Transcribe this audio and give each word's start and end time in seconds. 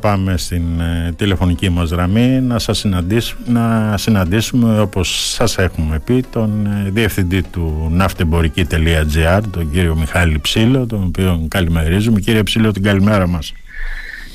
Πάμε 0.00 0.36
στην 0.36 0.80
ε, 0.80 1.12
τηλεφωνική 1.16 1.68
μας 1.68 1.90
γραμμή 1.90 2.40
να 2.40 2.58
σας 2.58 2.78
συναντήσουμε, 2.78 3.40
να 3.46 3.96
συναντήσουμε 3.96 4.80
όπως 4.80 5.32
σας 5.32 5.58
έχουμε 5.58 6.00
πει 6.04 6.24
τον 6.32 6.66
ε, 6.66 6.90
διευθυντή 6.90 7.42
του 7.42 7.88
ναυτεμπορική.gr 7.92 9.40
τον 9.50 9.70
κύριο 9.70 9.96
Μιχάλη 9.96 10.38
Ψήλο 10.38 10.86
τον 10.86 11.04
οποίο 11.06 11.46
καλημερίζουμε. 11.48 12.20
Κύριε 12.20 12.42
Ψήλο 12.42 12.72
την 12.72 12.82
καλημέρα 12.82 13.26
μας. 13.26 13.52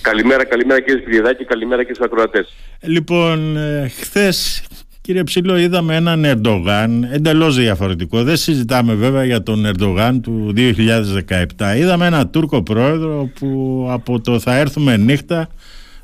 Καλημέρα, 0.02 0.46
καλημέρα 0.46 0.82
κύριε 0.82 1.02
Σπυριδάκη, 1.02 1.46
καλημέρα 1.46 1.84
και 1.84 1.94
στους 1.94 2.06
ακροατές. 2.06 2.54
Λοιπόν, 2.82 3.58
ε, 3.58 3.92
χθες 4.00 4.64
Κύριε 5.06 5.24
Ψηλό, 5.24 5.58
είδαμε 5.58 5.96
έναν 5.96 6.26
Ερντογάν 6.26 7.04
εντελώς 7.12 7.56
διαφορετικό. 7.56 8.24
Δεν 8.24 8.38
συζητάμε 8.38 8.94
βέβαια 8.94 9.26
για 9.26 9.44
τον 9.44 9.66
Ερντογάν 9.66 10.22
του 10.22 10.54
2017. 10.56 11.76
Είδαμε 11.78 12.06
έναν 12.06 12.30
Τούρκο 12.30 12.64
πρόεδρο 12.64 13.30
που 13.40 13.88
από 13.90 14.22
το 14.22 14.40
θα 14.40 14.56
έρθουμε 14.56 14.98
νύχτα 14.98 15.48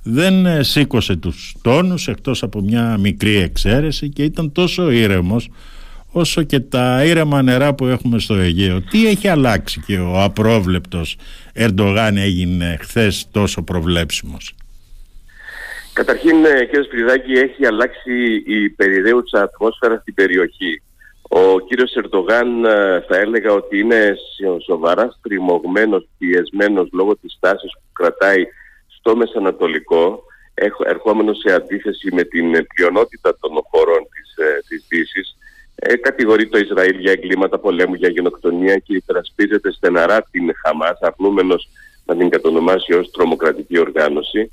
δεν 0.04 0.64
σήκωσε 0.64 1.16
τους 1.16 1.56
τόνους 1.62 2.08
εκτός 2.08 2.44
από 2.44 2.62
μια 2.62 2.98
μικρή 2.98 3.36
εξαίρεση 3.36 4.10
και 4.10 4.24
ήταν 4.24 4.52
τόσο 4.52 4.92
ήρεμος 4.92 5.50
όσο 6.12 6.44
και 6.44 6.60
τα 6.60 7.04
ήρεμα 7.06 7.42
νερά 7.42 7.74
που 7.74 7.86
έχουμε 7.86 8.20
στο 8.20 8.34
Αιγαίο. 8.34 8.82
Τι 8.82 9.08
έχει 9.08 9.28
αλλάξει 9.28 9.82
και 9.86 9.98
ο 9.98 10.22
απρόβλεπτος 10.22 11.16
Ερντογάν 11.54 12.18
έγινε 12.18 12.78
χθες 12.80 13.28
τόσο 13.32 13.62
προβλέψιμος; 13.62 14.54
Καταρχήν, 15.94 16.46
ε, 16.46 16.66
κύριε 16.66 16.84
Σπυριδάκη, 16.84 17.34
έχει 17.34 17.66
αλλάξει 17.66 18.44
η 18.46 18.70
περιραίουσα 18.70 19.42
ατμόσφαιρας 19.42 20.02
στην 20.02 20.14
περιοχή. 20.14 20.82
Ο 21.22 21.60
κύριος 21.60 21.96
Ερντογάν 21.96 22.66
ε, 22.66 23.02
θα 23.08 23.18
έλεγα 23.18 23.52
ότι 23.54 23.80
είναι 23.80 24.16
σοβαράς 24.66 25.16
στριμωγμένος, 25.20 26.08
πιεσμένος 26.18 26.90
λόγω 26.92 27.16
της 27.16 27.38
τάσης 27.40 27.72
που 27.74 27.92
κρατάει 27.94 28.46
στο 28.88 29.16
Μεσανατολικό, 29.16 30.24
ερχόμενος 30.86 31.38
σε 31.38 31.54
αντίθεση 31.54 32.14
με 32.14 32.24
την 32.24 32.68
πλειονότητα 32.68 33.38
των 33.40 33.52
χωρών 33.70 34.08
της, 34.12 34.46
ε, 34.46 34.60
της 34.68 34.86
Δύσης. 34.90 35.36
Ε, 35.76 35.96
κατηγορεί 35.96 36.48
το 36.48 36.58
Ισραήλ 36.58 37.00
για 37.00 37.12
εγκλήματα 37.12 37.60
πολέμου, 37.60 37.94
για 37.94 38.10
γενοκτονία 38.10 38.78
και 38.78 38.96
υπερασπίζεται 38.96 39.72
στεναρά 39.72 40.22
την 40.32 40.52
Χαμάς, 40.64 41.00
αρνούμενος 41.02 41.70
να 42.06 42.16
την 42.16 42.30
κατονομάσει 42.30 42.94
ως 42.94 43.12
τρομοκρατική 43.12 43.80
οργάνωση. 43.80 44.52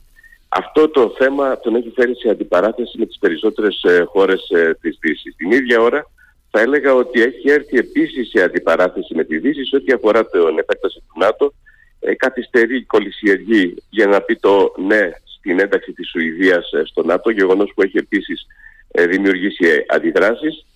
Αυτό 0.48 0.88
το 0.88 1.14
θέμα 1.18 1.58
τον 1.58 1.74
έχει 1.74 1.92
φέρει 1.94 2.16
σε 2.16 2.28
αντιπαράθεση 2.28 2.98
με 2.98 3.06
τις 3.06 3.18
περισσότερες 3.18 3.82
ε, 3.82 4.04
χώρες 4.08 4.48
ε, 4.50 4.78
της 4.80 4.98
Δύσης. 5.00 5.36
Την 5.36 5.50
ίδια 5.50 5.80
ώρα 5.80 6.10
θα 6.50 6.60
έλεγα 6.60 6.94
ότι 6.94 7.22
έχει 7.22 7.50
έρθει 7.50 7.78
επίσης 7.78 8.28
σε 8.28 8.42
αντιπαράθεση 8.42 9.14
με 9.14 9.24
τη 9.24 9.38
Δύση 9.38 9.64
σε 9.64 9.76
ό,τι 9.76 9.92
αφορά 9.92 10.26
την 10.26 10.58
επέκταση 10.58 10.98
του 10.98 11.18
ΝΑΤΟ. 11.18 11.52
Ε, 12.00 12.14
καθυστερεί, 12.14 12.84
κολυσιεργεί 12.84 13.76
για 13.90 14.06
να 14.06 14.20
πει 14.20 14.36
το 14.36 14.74
ναι 14.86 15.10
στην 15.24 15.60
ένταξη 15.60 15.92
της 15.92 16.08
Σουηδίας 16.08 16.72
ε, 16.72 16.82
στο 16.84 17.02
ΝΑΤΟ, 17.02 17.30
γεγονός 17.30 17.72
που 17.74 17.82
έχει 17.82 17.96
επίσης 17.96 18.46
ε, 18.90 19.06
δημιουργήσει 19.06 19.84
αντιδράσεις 19.88 20.66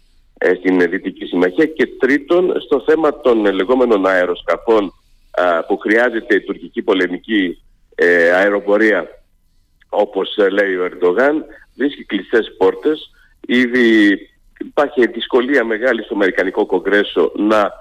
στην 0.59 0.91
Δυτική 0.91 1.25
Συμμαχία 1.25 1.67
και 1.67 1.87
τρίτον 1.99 2.61
στο 2.61 2.83
θέμα 2.87 3.21
των 3.21 3.45
λεγόμενων 3.55 4.07
αεροσκαφών 4.07 4.93
που 5.67 5.77
χρειάζεται 5.79 6.35
η 6.35 6.41
τουρκική 6.41 6.83
πολεμική 6.83 7.63
αεροπορία 8.35 9.22
όπως 9.95 10.37
ε, 10.37 10.49
λέει 10.49 10.77
ο 10.77 10.85
Ερντογάν, 10.85 11.45
βρίσκει 11.77 12.05
κλειστές 12.05 12.55
πόρτες. 12.59 13.11
Ήδη 13.47 14.19
υπάρχει 14.59 15.07
δυσκολία 15.07 15.65
μεγάλη 15.65 16.03
στο 16.03 16.15
Αμερικανικό 16.15 16.67
Κογκρέσο 16.67 17.33
να 17.37 17.73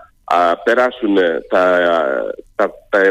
περάσουν 0.63 1.17
ε, 1.17 1.41
τα, 1.49 1.79
τα, 2.55 2.71
τα 2.89 3.01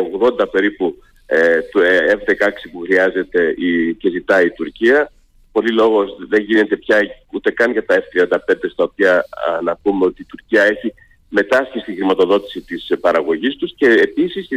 80 0.40 0.50
περίπου 0.50 0.96
ε, 1.26 1.60
του 1.60 1.80
ε, 1.80 2.12
F-16 2.14 2.48
που 2.72 2.80
χρειάζεται 2.80 3.54
η, 3.56 3.94
και 3.94 4.10
ζητάει 4.10 4.46
η 4.46 4.50
Τουρκία. 4.50 5.12
Πολύ 5.52 5.72
λόγος 5.72 6.16
δεν 6.28 6.42
γίνεται 6.42 6.76
πια 6.76 6.98
ούτε 7.32 7.50
καν 7.50 7.72
για 7.72 7.84
τα 7.84 8.02
F-35 8.02 8.54
στα 8.72 8.84
οποία 8.84 9.24
να 9.62 9.76
πούμε 9.76 10.06
ότι 10.06 10.22
η 10.22 10.24
Τουρκία 10.24 10.62
έχει 10.62 10.94
μετάσχει 11.28 11.78
στη 11.78 11.94
χρηματοδότηση 11.94 12.60
της 12.60 12.92
παραγωγής 13.00 13.56
τους 13.56 13.74
και 13.76 13.86
επίσης 13.86 14.48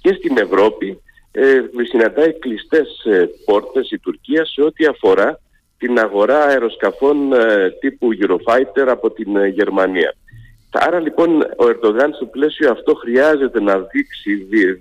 και 0.00 0.14
στην 0.18 0.38
Ευρώπη 0.38 1.00
ε, 1.36 1.60
συναντάει 1.82 2.32
κλειστές 2.32 3.04
ε, 3.04 3.28
πόρτες 3.44 3.90
η 3.90 3.98
Τουρκία 3.98 4.44
σε 4.44 4.62
ό,τι 4.62 4.84
αφορά 4.84 5.40
την 5.78 5.98
αγορά 5.98 6.44
αεροσκαφών 6.44 7.32
ε, 7.32 7.70
τύπου 7.80 8.08
Eurofighter 8.20 8.86
από 8.86 9.10
την 9.10 9.36
ε, 9.36 9.46
Γερμανία. 9.46 10.14
Άρα 10.70 11.00
λοιπόν 11.00 11.42
ο 11.56 11.66
Ερντογάν 11.68 12.12
στο 12.14 12.26
πλαίσιο 12.26 12.70
αυτό 12.70 12.94
χρειάζεται 12.94 13.60
να 13.60 13.78
δείξει 13.78 14.34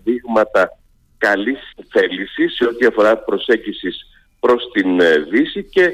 δείγματα 0.03 0.69
καλής 1.17 1.59
θέλησης 1.91 2.55
σε 2.55 2.65
ό,τι 2.65 2.85
αφορά 2.85 3.17
προσέγγισης 3.17 4.05
προς 4.39 4.71
την 4.73 4.99
Δύση 5.29 5.63
και 5.63 5.91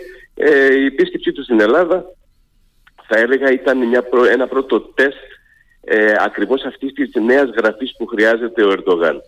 η 0.80 0.86
επίσκεψή 0.86 1.32
του 1.32 1.44
στην 1.44 1.60
Ελλάδα 1.60 2.06
θα 3.08 3.20
έλεγα 3.20 3.52
ήταν 3.52 3.88
μια 3.88 4.04
ένα 4.32 4.48
πρώτο 4.48 4.82
τεστ 4.82 5.18
ε, 5.84 6.14
ακριβώς 6.20 6.64
αυτής 6.64 6.94
της 6.94 7.12
νέας 7.14 7.50
γραφής 7.58 7.96
που 7.98 8.06
χρειάζεται 8.06 8.64
ο 8.64 8.72
Ερντογάν. 8.72 9.22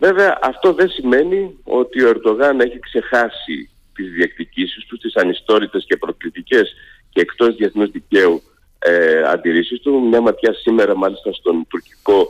Βέβαια 0.00 0.38
αυτό 0.42 0.72
δεν 0.72 0.88
σημαίνει 0.88 1.58
ότι 1.64 2.02
ο 2.02 2.08
Ερντογάν 2.08 2.60
έχει 2.60 2.78
ξεχάσει 2.78 3.70
τις 3.94 4.10
διεκδικήσεις 4.10 4.86
του, 4.86 4.96
τις 4.98 5.16
ανιστόρητες 5.16 5.84
και 5.88 5.96
προκλητικές 5.96 6.74
και 7.08 7.20
εκτός 7.20 7.56
διεθνούς 7.56 7.90
δικαίου 7.90 8.42
ε, 8.78 9.22
αντιρρήσεις 9.22 9.80
του. 9.80 10.00
Μια 10.08 10.20
ματιά 10.20 10.52
σήμερα 10.52 10.96
μάλιστα 10.96 11.32
στον 11.32 11.66
τουρκικό 11.68 12.28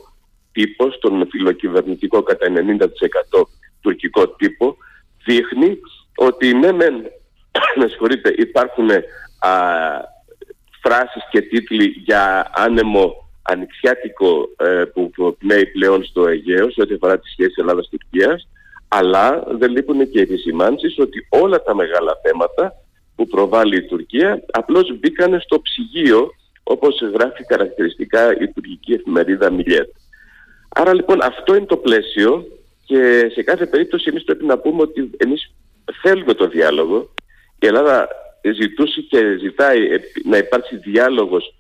τύπο, 0.52 0.90
στον 0.90 1.28
φιλοκυβερνητικό 1.30 2.22
κατά 2.22 2.46
90% 2.46 3.42
τουρκικό 3.80 4.28
τύπο, 4.28 4.76
δείχνει 5.24 5.78
ότι 6.16 6.54
ναι 6.54 6.72
μεν, 6.72 6.94
με 7.80 7.86
συγχωρείτε, 7.88 8.34
υπάρχουν 8.36 8.90
α, 8.90 9.50
φράσεις 10.82 11.22
και 11.30 11.40
τίτλοι 11.40 11.86
για 11.86 12.50
άνεμο 12.54 13.19
ανοιξιάτικο 13.50 14.48
ε, 14.56 14.84
που 14.84 15.10
πνέει 15.38 15.66
πλέον 15.66 16.04
στο 16.04 16.26
Αιγαίο 16.26 16.70
σε 16.70 16.80
ό,τι 16.80 16.94
αφορά 16.94 17.18
τις 17.18 17.30
σχέσεις 17.30 17.56
Ελλάδας-Τουρκίας 17.56 18.48
αλλά 18.88 19.44
δεν 19.58 19.70
λείπουν 19.70 20.10
και 20.10 20.18
οι 20.18 20.22
επισημάνσεις 20.22 20.98
ότι 20.98 21.26
όλα 21.28 21.62
τα 21.62 21.74
μεγάλα 21.74 22.12
θέματα 22.22 22.74
που 23.16 23.26
προβάλλει 23.26 23.76
η 23.76 23.82
Τουρκία 23.82 24.42
απλώς 24.50 24.98
μπήκαν 24.98 25.40
στο 25.40 25.60
ψυγείο 25.60 26.30
όπως 26.62 27.00
γράφει 27.14 27.44
χαρακτηριστικά 27.48 28.32
η 28.40 28.48
τουρκική 28.48 28.92
εφημερίδα 28.92 29.50
Μιλιέτ. 29.50 29.88
Άρα 30.68 30.94
λοιπόν 30.94 31.22
αυτό 31.22 31.54
είναι 31.54 31.66
το 31.66 31.76
πλαίσιο 31.76 32.46
και 32.84 33.30
σε 33.34 33.42
κάθε 33.42 33.66
περίπτωση 33.66 34.08
εμείς 34.08 34.24
πρέπει 34.24 34.44
να 34.44 34.58
πούμε 34.58 34.82
ότι 34.82 35.10
εμείς 35.16 35.52
θέλουμε 36.02 36.34
το 36.34 36.48
διάλογο. 36.48 37.10
Η 37.58 37.66
Ελλάδα 37.66 38.08
ζητούσε 38.60 39.00
και 39.00 39.36
ζητάει 39.40 39.80
να 40.24 40.36
υπάρξει 40.36 40.76
διάλογος 40.76 41.54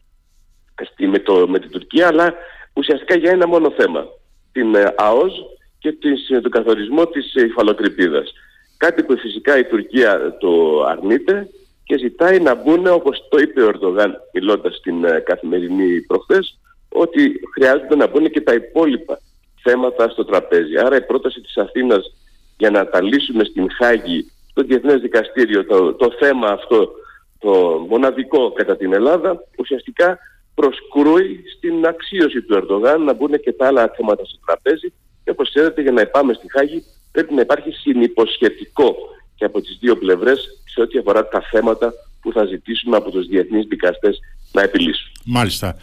με, 1.06 1.18
το, 1.18 1.48
με 1.48 1.58
την 1.58 1.70
Τουρκία, 1.70 2.06
αλλά 2.06 2.34
ουσιαστικά 2.72 3.16
για 3.16 3.30
ένα 3.30 3.46
μόνο 3.46 3.70
θέμα. 3.70 4.06
Την 4.52 4.74
ε, 4.74 4.94
ΑΟΣ 4.96 5.32
και 5.78 5.92
της, 5.92 6.30
ε, 6.30 6.40
τον 6.40 6.50
καθορισμό 6.50 7.06
της 7.06 7.34
ε, 7.34 7.44
υφαλοκρηπίδας. 7.44 8.32
Κάτι 8.76 9.02
που 9.02 9.18
φυσικά 9.18 9.58
η 9.58 9.64
Τουρκία 9.64 10.36
το 10.38 10.82
αρνείται 10.84 11.48
και 11.84 11.98
ζητάει 11.98 12.40
να 12.40 12.54
μπουν, 12.54 12.86
όπως 12.86 13.26
το 13.28 13.38
είπε 13.38 13.62
ο 13.62 13.68
Ερντογάν 13.68 14.16
μιλώντας 14.32 14.76
στην 14.76 15.04
καθημερινή 15.24 16.00
προχθές, 16.00 16.58
ότι 16.88 17.40
χρειάζεται 17.54 17.96
να 17.96 18.06
μπουν 18.06 18.30
και 18.30 18.40
τα 18.40 18.54
υπόλοιπα 18.54 19.20
θέματα 19.62 20.08
στο 20.08 20.24
τραπέζι. 20.24 20.76
Άρα 20.76 20.96
η 20.96 21.02
πρόταση 21.02 21.40
της 21.40 21.56
Αθήνας 21.56 22.14
για 22.56 22.70
να 22.70 22.88
τα 22.88 23.02
λύσουμε 23.02 23.44
στην 23.44 23.70
Χάγη, 23.72 24.30
στο 24.50 24.62
Διεθνές 24.62 25.00
Δικαστήριο, 25.00 25.64
το, 25.64 25.94
το 25.94 26.10
θέμα 26.18 26.48
αυτό, 26.48 26.90
το 27.38 27.50
μοναδικό 27.88 28.52
κατά 28.52 28.76
την 28.76 28.92
Ελλάδα, 28.92 29.44
ουσιαστικά 29.58 30.18
προσκρούει 30.60 31.44
στην 31.56 31.86
αξίωση 31.86 32.42
του 32.42 32.54
Ερντογάν 32.54 33.02
να 33.04 33.12
μπουν 33.12 33.40
και 33.40 33.52
τα 33.52 33.66
άλλα 33.66 33.92
θέματα 33.96 34.24
στο 34.24 34.38
τραπέζι 34.46 34.92
και 35.24 35.30
όπως 35.30 35.48
ξέρετε 35.48 35.82
για 35.82 35.92
να 35.92 36.06
πάμε 36.06 36.32
στη 36.32 36.46
Χάγη 36.50 36.84
πρέπει 37.12 37.34
να 37.34 37.40
υπάρχει 37.40 37.70
συνυποσχετικό 37.70 38.96
και 39.36 39.44
από 39.44 39.60
τις 39.60 39.78
δύο 39.80 39.96
πλευρές 39.96 40.62
σε 40.64 40.80
ό,τι 40.80 40.98
αφορά 40.98 41.28
τα 41.28 41.40
θέματα 41.50 41.92
που 42.20 42.32
θα 42.32 42.44
ζητήσουμε 42.44 42.96
από 42.96 43.10
τους 43.10 43.26
διεθνείς 43.26 43.66
δικαστές 43.66 44.18
να 44.52 44.62
επιλύσουν. 44.62 45.10
Μάλιστα. 45.24 45.76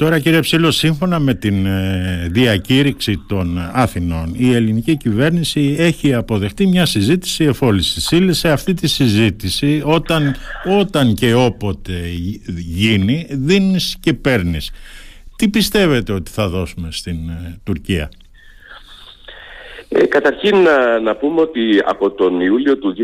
Τώρα 0.00 0.18
κύριε 0.18 0.40
Ψήλο, 0.40 0.70
σύμφωνα 0.70 1.18
με 1.18 1.34
την 1.34 1.66
ε, 1.66 2.28
διακήρυξη 2.30 3.22
των 3.28 3.58
Αθηνών, 3.72 4.34
η 4.36 4.52
ελληνική 4.52 4.96
κυβέρνηση 4.96 5.74
έχει 5.78 6.14
αποδεχτεί 6.14 6.66
μια 6.66 6.86
συζήτηση 6.86 7.44
εφόλησης 7.44 8.10
ύλη 8.10 8.34
σε 8.34 8.50
αυτή 8.50 8.74
τη 8.74 8.88
συζήτηση 8.88 9.82
όταν, 9.84 10.34
όταν 10.78 11.14
και 11.14 11.34
όποτε 11.34 11.92
γίνει 12.56 13.26
δίνεις 13.30 13.96
και 14.00 14.14
παίρνεις. 14.14 14.70
Τι 15.36 15.48
πιστεύετε 15.48 16.12
ότι 16.12 16.30
θα 16.30 16.48
δώσουμε 16.48 16.88
στην 16.90 17.28
ε, 17.28 17.58
Τουρκία; 17.64 18.10
Ε, 19.92 20.06
καταρχήν 20.06 20.56
να, 20.56 21.00
να 21.00 21.16
πούμε 21.16 21.40
ότι 21.40 21.82
από 21.84 22.10
τον 22.10 22.40
Ιούλιο 22.40 22.78
του 22.78 22.94
2020 22.98 23.02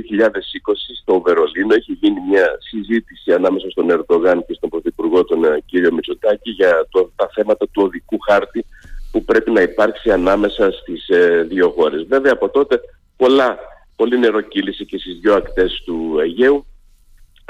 στο 1.01 1.21
Βερολίνο 1.21 1.75
έχει 1.75 1.93
γίνει 2.01 2.21
μια 2.29 2.59
συζήτηση 2.59 3.33
ανάμεσα 3.33 3.71
στον 3.71 3.91
Ερντογάν 3.91 4.45
και 4.47 4.55
στον 4.55 4.69
Πρωθυπουργό 4.69 5.25
τον 5.25 5.45
ε, 5.45 5.63
κύριο 5.67 5.93
Μητσοτάκη 5.93 6.51
για 6.51 6.87
το, 6.91 7.13
τα 7.17 7.31
θέματα 7.35 7.67
του 7.67 7.83
οδικού 7.85 8.19
χάρτη 8.19 8.65
που 9.11 9.25
πρέπει 9.25 9.51
να 9.51 9.61
υπάρξει 9.61 10.11
ανάμεσα 10.11 10.71
στις 10.73 11.09
ε, 11.09 11.43
δύο 11.49 11.71
χώρες. 11.71 12.07
Βέβαια 12.09 12.33
από 12.33 12.49
τότε 12.49 12.81
πολλά 13.17 13.59
πολύ 13.97 14.19
νερό 14.19 14.41
κύλησε 14.41 14.85
και 14.85 14.99
στις 14.99 15.19
δύο 15.21 15.35
ακτές 15.35 15.83
του 15.85 16.17
Αιγαίου. 16.21 16.67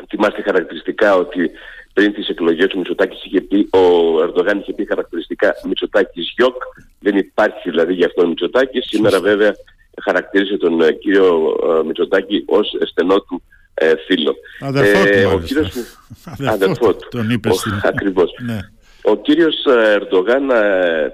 Θυμάστε 0.09 0.43
χαρακτηριστικά 0.43 1.17
ότι 1.17 1.51
πριν 1.97 2.13
τις 2.13 2.29
εκλογές 2.29 2.67
του 2.67 2.79
Μητσοτάκης 2.79 3.25
είχε 3.25 3.41
πει, 3.41 3.69
ο 3.73 3.81
Ερντογάν 4.23 4.59
είχε 4.59 4.73
πει 4.73 4.85
χαρακτηριστικά 4.87 5.55
Μητσοτάκης 5.67 6.33
γιοκ, 6.37 6.57
δεν 6.99 7.17
υπάρχει 7.17 7.71
δηλαδή 7.71 7.93
για 7.95 8.07
αυτόν 8.07 8.29
Μητσοτάκης. 8.29 8.87
Σήμερα 8.89 9.21
βέβαια 9.21 9.55
χαρακτήρισε 10.03 10.57
τον 10.57 10.81
ε, 10.81 10.93
κύριο 10.93 11.57
ε, 11.81 11.85
Μητσοτάκη 11.87 12.45
ως 12.47 12.77
στενό 12.91 13.21
του 13.21 13.43
ε, 13.75 13.93
φίλο. 14.07 14.35
Αδερφό 14.61 15.05
του, 15.05 15.19
ε, 15.19 15.25
ο 15.25 15.39
κύριος, 15.39 15.73
αδερφό 16.47 16.95
του. 16.95 17.09
Τον 17.11 17.31
είπε 17.31 17.53
στην... 17.53 17.81
Ακριβώς. 17.83 18.31
ναι. 18.47 18.59
Ο 19.03 19.17
κύριος 19.17 19.65
Ερντογάν 19.95 20.49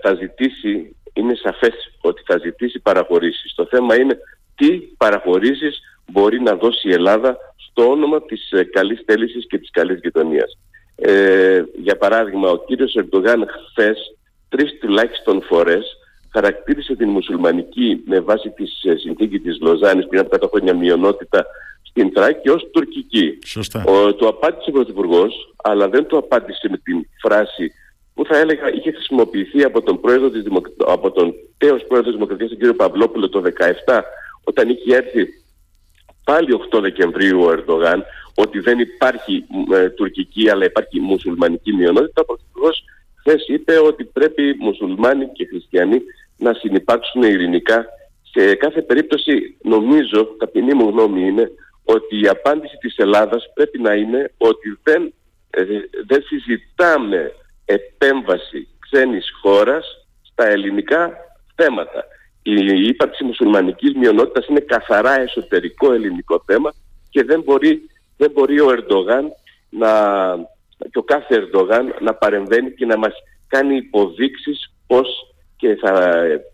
θα 0.02 0.14
ζητήσει, 0.20 0.96
είναι 1.12 1.34
σαφές 1.34 1.74
ότι 2.00 2.22
θα 2.26 2.38
ζητήσει 2.38 2.80
παραχωρήσεις. 2.80 3.52
Το 3.54 3.66
θέμα 3.70 3.96
είναι 3.96 4.18
τι 4.54 4.70
παραχωρήσεις 4.78 5.80
μπορεί 6.12 6.40
να 6.40 6.54
δώσει 6.54 6.88
η 6.88 6.92
Ελλάδα 6.92 7.36
στο 7.56 7.90
όνομα 7.90 8.22
της 8.22 8.52
καλής 8.72 9.02
θέλησης 9.06 9.46
και 9.46 9.58
της 9.58 9.70
καλής 9.70 9.98
γειτονίας. 10.02 10.56
Ε, 11.04 11.64
για 11.82 11.96
παράδειγμα, 11.96 12.50
ο 12.50 12.64
κύριος 12.64 12.94
Ερντογάν 12.94 13.46
χθες 13.68 14.16
τρεις 14.48 14.78
τουλάχιστον 14.80 15.42
φορές 15.42 15.96
χαρακτήρισε 16.32 16.94
την 16.96 17.08
μουσουλμανική 17.08 18.02
με 18.06 18.20
βάση 18.20 18.50
τη 18.50 18.90
ε, 18.90 18.96
συνθήκη 18.96 19.38
της 19.38 19.60
Λοζάνης 19.60 20.06
πριν 20.06 20.20
από 20.20 20.36
100 20.46 20.48
χρόνια 20.50 20.74
μειονότητα 20.74 21.46
στην 21.82 22.12
Θράκη 22.14 22.48
ως 22.48 22.70
τουρκική. 22.72 23.38
Σωστά. 23.44 23.84
Ο, 23.84 24.14
το 24.14 24.28
απάντησε 24.28 24.68
ο 24.68 24.72
Πρωθυπουργός, 24.72 25.54
αλλά 25.62 25.88
δεν 25.88 26.06
το 26.06 26.16
απάντησε 26.16 26.68
με 26.70 26.78
την 26.78 27.06
φράση 27.22 27.72
που 28.14 28.24
θα 28.24 28.38
έλεγα 28.38 28.72
είχε 28.72 28.92
χρησιμοποιηθεί 28.92 29.62
από 29.62 29.82
τον, 29.82 30.00
πρόεδρο 30.00 30.30
της 30.30 30.42
Δημοκ... 30.42 30.66
από 30.86 31.10
τον 31.10 31.34
τέος 31.58 31.84
πρόεδρος 31.84 32.04
της 32.04 32.14
Δημοκρατίας, 32.14 32.48
τον 32.48 32.58
κύριο 32.58 32.74
Παυλόπουλο, 32.74 33.28
το 33.28 33.42
2017, 33.86 34.00
όταν 34.44 34.68
είχε 34.68 34.96
έρθει 34.96 35.26
πάλι 36.24 36.60
8 36.72 36.80
Δεκεμβρίου 36.80 37.42
ο 37.42 37.50
Ερντογάν, 37.50 38.04
ότι 38.34 38.58
δεν 38.58 38.78
υπάρχει 38.78 39.44
ε, 39.72 39.88
τουρκική 39.88 40.50
αλλά 40.50 40.64
υπάρχει 40.64 41.00
μουσουλμανική 41.00 41.72
μειονότητα, 41.72 42.20
ο 42.20 42.24
Πρωθυπουργός 42.24 42.84
χθες 43.14 43.44
είπε 43.48 43.78
ότι 43.78 44.04
πρέπει 44.04 44.56
μουσουλμάνοι 44.58 45.28
και 45.32 45.46
χριστιανοί 45.46 46.02
να 46.36 46.54
συνεπάρξουν 46.54 47.22
ειρηνικά. 47.22 47.86
Σε 48.30 48.54
κάθε 48.54 48.82
περίπτωση 48.82 49.56
νομίζω, 49.62 50.24
ταπεινή 50.38 50.74
μου 50.74 50.88
γνώμη 50.88 51.26
είναι, 51.26 51.50
ότι 51.84 52.20
η 52.20 52.28
απάντηση 52.28 52.76
της 52.76 52.96
Ελλάδας 52.96 53.52
πρέπει 53.54 53.78
να 53.78 53.94
είναι 53.94 54.32
ότι 54.38 54.78
δεν, 54.82 55.12
ε, 55.50 55.64
δεν 56.06 56.22
συζητάμε 56.22 57.32
επέμβαση 57.64 58.68
ξένης 58.78 59.26
χώρας 59.42 60.06
στα 60.22 60.46
ελληνικά 60.48 61.16
θέματα. 61.54 62.04
Η 62.42 62.86
ύπαρξη 62.86 63.24
μουσουλμανικής 63.24 63.94
μειονότητας 63.94 64.46
είναι 64.46 64.60
καθαρά 64.60 65.20
εσωτερικό 65.20 65.92
ελληνικό 65.92 66.42
θέμα 66.46 66.72
και 67.10 67.24
δεν 67.24 67.42
μπορεί, 67.42 67.82
δεν 68.22 68.30
μπορεί 68.34 68.60
ο 68.60 68.68
Ερντογάν 68.76 69.24
να, 69.68 69.90
και 70.90 70.98
ο 70.98 71.02
κάθε 71.02 71.34
Ερντογάν 71.34 71.84
να 72.00 72.14
παρεμβαίνει 72.14 72.70
και 72.70 72.86
να 72.86 72.96
μας 72.98 73.12
κάνει 73.46 73.76
υποδείξεις 73.76 74.72
πώς 74.86 75.08
και 75.56 75.76
θα, 75.82 75.92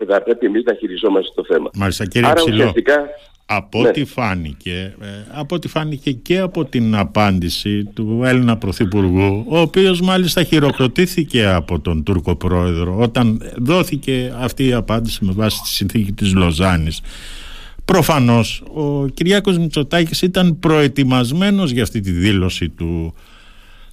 θα 0.09 0.23
πρέπει 0.23 0.47
εμείς 0.47 0.63
να 0.65 0.75
χειριζόμαστε 0.75 1.33
το 1.35 1.45
θέμα. 1.45 1.71
Μάλιστα 1.75 2.07
κύριε 2.07 2.29
Άρα 2.29 2.41
Ψηλό, 2.41 2.55
ουσιαστικά 2.55 3.09
από 3.47 3.81
ναι. 3.83 3.89
ό,τι 3.89 4.05
φάνηκε, 4.05 4.95
ε, 5.01 5.07
από 5.33 5.55
ό,τι 5.55 5.69
φάνηκε 5.69 6.13
και 6.13 6.39
από 6.39 6.65
την 6.65 6.97
απάντηση 6.97 7.85
του 7.85 8.23
Έλληνα 8.25 8.57
Πρωθυπουργού, 8.57 9.45
ο 9.49 9.59
οποίος 9.59 10.01
μάλιστα 10.01 10.43
χειροκροτήθηκε 10.43 11.47
από 11.47 11.81
τον 11.81 12.03
Τούρκο 12.03 12.37
Πρόεδρο 12.37 12.99
όταν 12.99 13.53
δόθηκε 13.57 14.35
αυτή 14.39 14.67
η 14.67 14.73
απάντηση 14.73 15.25
με 15.25 15.33
βάση 15.33 15.63
τη 15.63 15.69
συνθήκη 15.69 16.13
της 16.13 16.35
Λοζάνης. 16.35 17.01
Προφανώς 17.93 18.63
ο 18.75 19.07
Κυριάκος 19.07 19.59
Μητσοτάκης 19.59 20.23
ήταν 20.23 20.59
προετοιμασμένος 20.59 21.71
για 21.71 21.83
αυτή 21.83 22.01
τη 22.01 22.11
δήλωση 22.11 22.69
του 22.69 23.15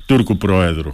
Τούρκου 0.07 0.37
Πρόεδρου. 0.37 0.91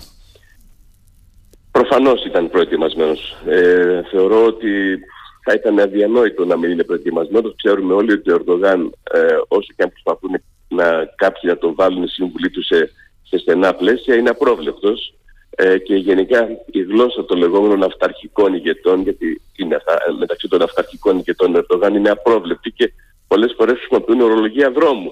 Προφανώς 1.71 2.25
ήταν 2.25 2.50
προετοιμασμένος. 2.50 3.36
Ε, 3.45 4.01
θεωρώ 4.12 4.45
ότι 4.45 5.00
θα 5.44 5.53
ήταν 5.53 5.80
αδιανόητο 5.80 6.45
να 6.45 6.57
μην 6.57 6.71
είναι 6.71 6.83
προετοιμασμένος. 6.83 7.53
Ξέρουμε 7.56 7.94
όλοι 7.94 8.12
ότι 8.12 8.31
ο 8.31 8.36
Ερντογάν, 8.36 8.94
ε, 9.12 9.19
όσο 9.48 9.74
και 9.75 9.83
αν 9.83 9.89
προσπαθούν 9.89 10.31
να 10.68 10.86
κάποιοι 11.15 11.42
να 11.44 11.57
τον 11.57 11.75
βάλουν 11.75 12.07
σύμβουλοι 12.07 12.50
τους 12.50 12.65
σε, 12.65 12.92
σε 13.24 13.38
στενά 13.38 13.74
πλαίσια, 13.74 14.15
είναι 14.15 14.30
απρόβλεπτος. 14.30 15.13
Ε, 15.56 15.77
και 15.77 15.95
γενικά 15.95 16.48
η 16.71 16.81
γλώσσα 16.81 17.25
των 17.25 17.38
λεγόμενων 17.38 17.83
αυταρχικών 17.83 18.53
ηγετών, 18.53 19.01
γιατί 19.01 19.40
είναι 19.62 19.75
αυτά, 19.75 19.98
μεταξύ 20.19 20.48
των 20.48 20.62
αυταρχικών 20.62 21.18
ηγετών 21.18 21.56
Ερντογάν 21.56 21.96
είναι 21.96 22.10
απρόβλεπτη 22.10 22.72
και 22.72 22.94
πολλές 23.28 23.54
φορές 23.58 23.78
χρησιμοποιούν 23.78 24.22
ορολογία 24.22 24.72
δρόμου 24.72 25.12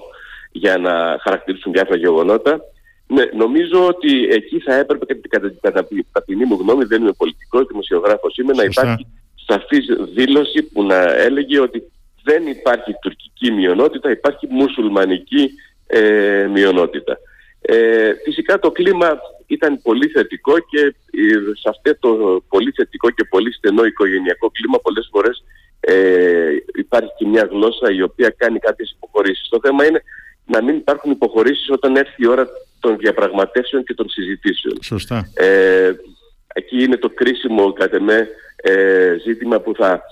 για 0.52 0.78
να 0.78 1.18
χαρακτηρίσουν 1.20 1.72
διάφορα 1.72 1.96
γεγονότα. 1.98 2.60
Ναι, 3.06 3.24
νομίζω 3.36 3.86
ότι 3.86 4.28
εκεί 4.30 4.58
θα 4.58 4.74
έπρεπε 4.74 5.04
και 5.04 5.20
κατά 5.60 5.84
την 5.84 6.06
ταπεινή 6.12 6.44
μου 6.44 6.58
γνώμη, 6.60 6.84
δεν 6.84 7.02
είμαι 7.02 7.12
πολιτικός, 7.12 7.66
δημοσιογράφος 7.66 8.36
είμαι, 8.36 8.52
να 8.52 8.62
Σωστά. 8.62 8.82
υπάρχει 8.82 9.06
σαφής 9.46 9.86
δήλωση 10.14 10.62
που 10.62 10.82
να 10.82 11.12
έλεγε 11.12 11.60
ότι 11.60 11.90
δεν 12.22 12.46
υπάρχει 12.46 12.92
τουρκική 13.02 13.50
μειονότητα, 13.50 14.10
υπάρχει 14.10 14.46
μουσουλμανική 14.50 15.50
ε, 15.86 16.46
μειονότητα. 16.52 17.18
Ε, 17.60 18.12
φυσικά 18.24 18.58
το 18.58 18.70
κλίμα 18.70 19.18
ήταν 19.46 19.82
πολύ 19.82 20.06
θετικό 20.08 20.58
και 20.58 20.80
ε, 21.10 21.56
σε 21.60 21.68
αυτό 21.68 21.96
το 21.98 22.42
πολύ 22.48 22.72
θετικό 22.76 23.10
και 23.10 23.24
πολύ 23.24 23.52
στενό 23.52 23.84
οικογενειακό 23.84 24.50
κλίμα 24.50 24.78
πολλές 24.78 25.08
φορές 25.12 25.44
ε, 25.80 26.50
υπάρχει 26.74 27.10
και 27.18 27.26
μια 27.26 27.48
γλώσσα 27.50 27.90
η 27.90 28.02
οποία 28.02 28.34
κάνει 28.36 28.58
κάποιες 28.58 28.90
υποχωρήσεις. 28.96 29.48
Το 29.48 29.58
θέμα 29.62 29.86
είναι 29.86 30.02
να 30.46 30.62
μην 30.62 30.76
υπάρχουν 30.76 31.10
υποχωρήσεις 31.10 31.70
όταν 31.70 31.96
έρθει 31.96 32.22
η 32.22 32.28
ώρα 32.28 32.48
των 32.80 32.96
διαπραγματεύσεων 32.96 33.84
και 33.84 33.94
των 33.94 34.08
συζητήσεων. 34.08 34.78
Σωστά. 34.82 35.30
Ε, 35.34 35.92
εκεί 36.54 36.82
είναι 36.82 36.96
το 36.96 37.10
κρίσιμο 37.10 37.72
κατά 37.72 38.00
με 38.00 38.28
ε, 38.56 39.16
ζήτημα 39.24 39.60
που 39.60 39.74
θα 39.74 40.02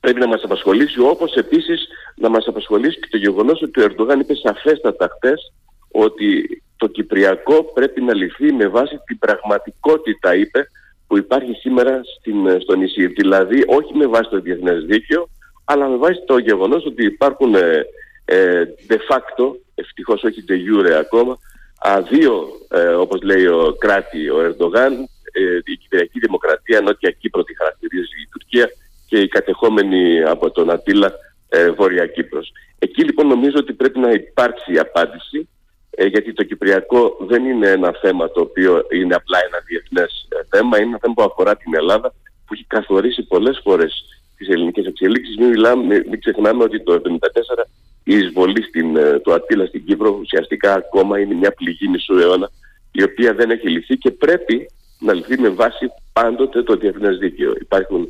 πρέπει 0.00 0.20
να 0.20 0.26
μας 0.26 0.42
απασχολήσει 0.42 1.00
όπως 1.00 1.34
επίσης 1.34 1.86
να 2.16 2.28
μας 2.28 2.46
απασχολήσει 2.46 3.00
και 3.00 3.08
το 3.10 3.16
γεγονός 3.16 3.62
ότι 3.62 3.80
ο 3.80 3.84
Ερντογάν 3.84 4.20
είπε 4.20 4.34
σαφέστατα 4.34 5.08
χτες 5.16 5.52
ότι 5.94 6.62
το 6.76 6.86
Κυπριακό 6.86 7.64
πρέπει 7.64 8.00
να 8.00 8.14
λυθεί 8.14 8.52
με 8.52 8.68
βάση 8.68 9.00
την 9.06 9.18
πραγματικότητα 9.18 10.34
είπε 10.34 10.68
που 11.06 11.16
υπάρχει 11.18 11.52
σήμερα 11.52 12.00
στην, 12.18 12.60
στο 12.60 12.74
νησί. 12.74 13.06
Δηλαδή 13.06 13.64
όχι 13.66 13.96
με 13.96 14.06
βάση 14.06 14.30
το 14.30 14.40
διεθνές 14.40 14.84
δίκαιο 14.84 15.28
αλλά 15.64 15.88
με 15.88 15.96
βάση 15.96 16.24
το 16.26 16.38
γεγονός 16.38 16.86
ότι 16.86 17.04
υπάρχουν 17.04 17.54
ε, 17.54 17.86
ε, 18.24 18.62
de 18.88 18.94
facto, 19.08 19.44
ευτυχώς 19.74 20.22
όχι 20.22 20.44
de 20.48 20.52
jure 20.52 20.90
ακόμα, 20.90 21.38
α, 21.78 22.02
δύο, 22.02 22.48
ε, 22.70 22.86
όπως 22.86 23.22
λέει 23.22 23.46
ο 23.46 23.76
κράτη 23.78 24.30
ο 24.30 24.40
Ερντογάν, 24.40 24.92
ε, 25.32 25.58
η 25.64 25.76
Κυπριακή 25.76 26.18
Δημοκρατία, 26.18 26.80
Νότια 26.80 27.10
Κύπρο 27.10 27.44
τη 27.44 27.56
χαρακτηρίζει 27.56 28.20
η 28.22 28.28
Τουρκία 28.30 28.70
και 29.06 29.18
η 29.20 29.28
κατεχόμενη 29.28 30.22
από 30.22 30.50
τον 30.50 30.70
Ατήλα 30.70 31.12
ε, 31.48 31.70
Βόρεια 31.70 32.06
Κύπρος. 32.06 32.52
Εκεί 32.78 33.04
λοιπόν 33.04 33.26
νομίζω 33.26 33.56
ότι 33.58 33.72
πρέπει 33.72 33.98
να 33.98 34.10
υπάρξει 34.10 34.78
απάντηση 34.78 35.48
ε, 35.94 36.06
γιατί 36.06 36.32
το 36.32 36.42
Κυπριακό 36.42 37.16
δεν 37.20 37.44
είναι 37.44 37.68
ένα 37.68 37.94
θέμα 38.00 38.30
το 38.30 38.40
οποίο 38.40 38.86
είναι 38.92 39.14
απλά 39.14 39.38
ένα 39.46 39.58
διεθνές 39.66 40.28
ε, 40.28 40.56
θέμα, 40.56 40.78
είναι 40.78 40.88
ένα 40.88 40.98
θέμα 41.00 41.14
που 41.14 41.22
αφορά 41.22 41.56
την 41.56 41.74
Ελλάδα 41.74 42.08
που 42.46 42.54
έχει 42.54 42.64
καθορίσει 42.66 43.22
πολλές 43.22 43.60
φορές 43.62 44.04
τις 44.36 44.48
ελληνικές 44.48 44.86
εξελίξεις. 44.86 45.36
Μην, 45.36 45.48
μιλάμε, 45.48 46.04
μην 46.10 46.20
ξεχνάμε 46.20 46.62
ότι 46.62 46.82
το 46.82 46.92
1974 46.92 47.64
η 48.04 48.16
εισβολή 48.16 48.62
στην, 48.62 48.96
ε, 48.96 49.18
του 49.18 49.32
Ατήλα 49.32 49.66
στην 49.66 49.84
Κύπρο 49.84 50.18
ουσιαστικά 50.20 50.74
ακόμα 50.74 51.20
είναι 51.20 51.34
μια 51.34 51.52
πληγή 51.52 51.88
μισού 51.88 52.18
αιώνα 52.18 52.50
η 52.92 53.02
οποία 53.02 53.34
δεν 53.34 53.50
έχει 53.50 53.68
λυθεί 53.68 53.96
και 53.96 54.10
πρέπει 54.10 54.70
να 54.98 55.12
λυθεί 55.12 55.40
με 55.40 55.48
βάση 55.48 55.86
πάντοτε 56.12 56.62
το 56.62 56.76
διεθνές 56.76 57.18
δίκαιο. 57.18 57.52
Υπάρχουν, 57.60 58.08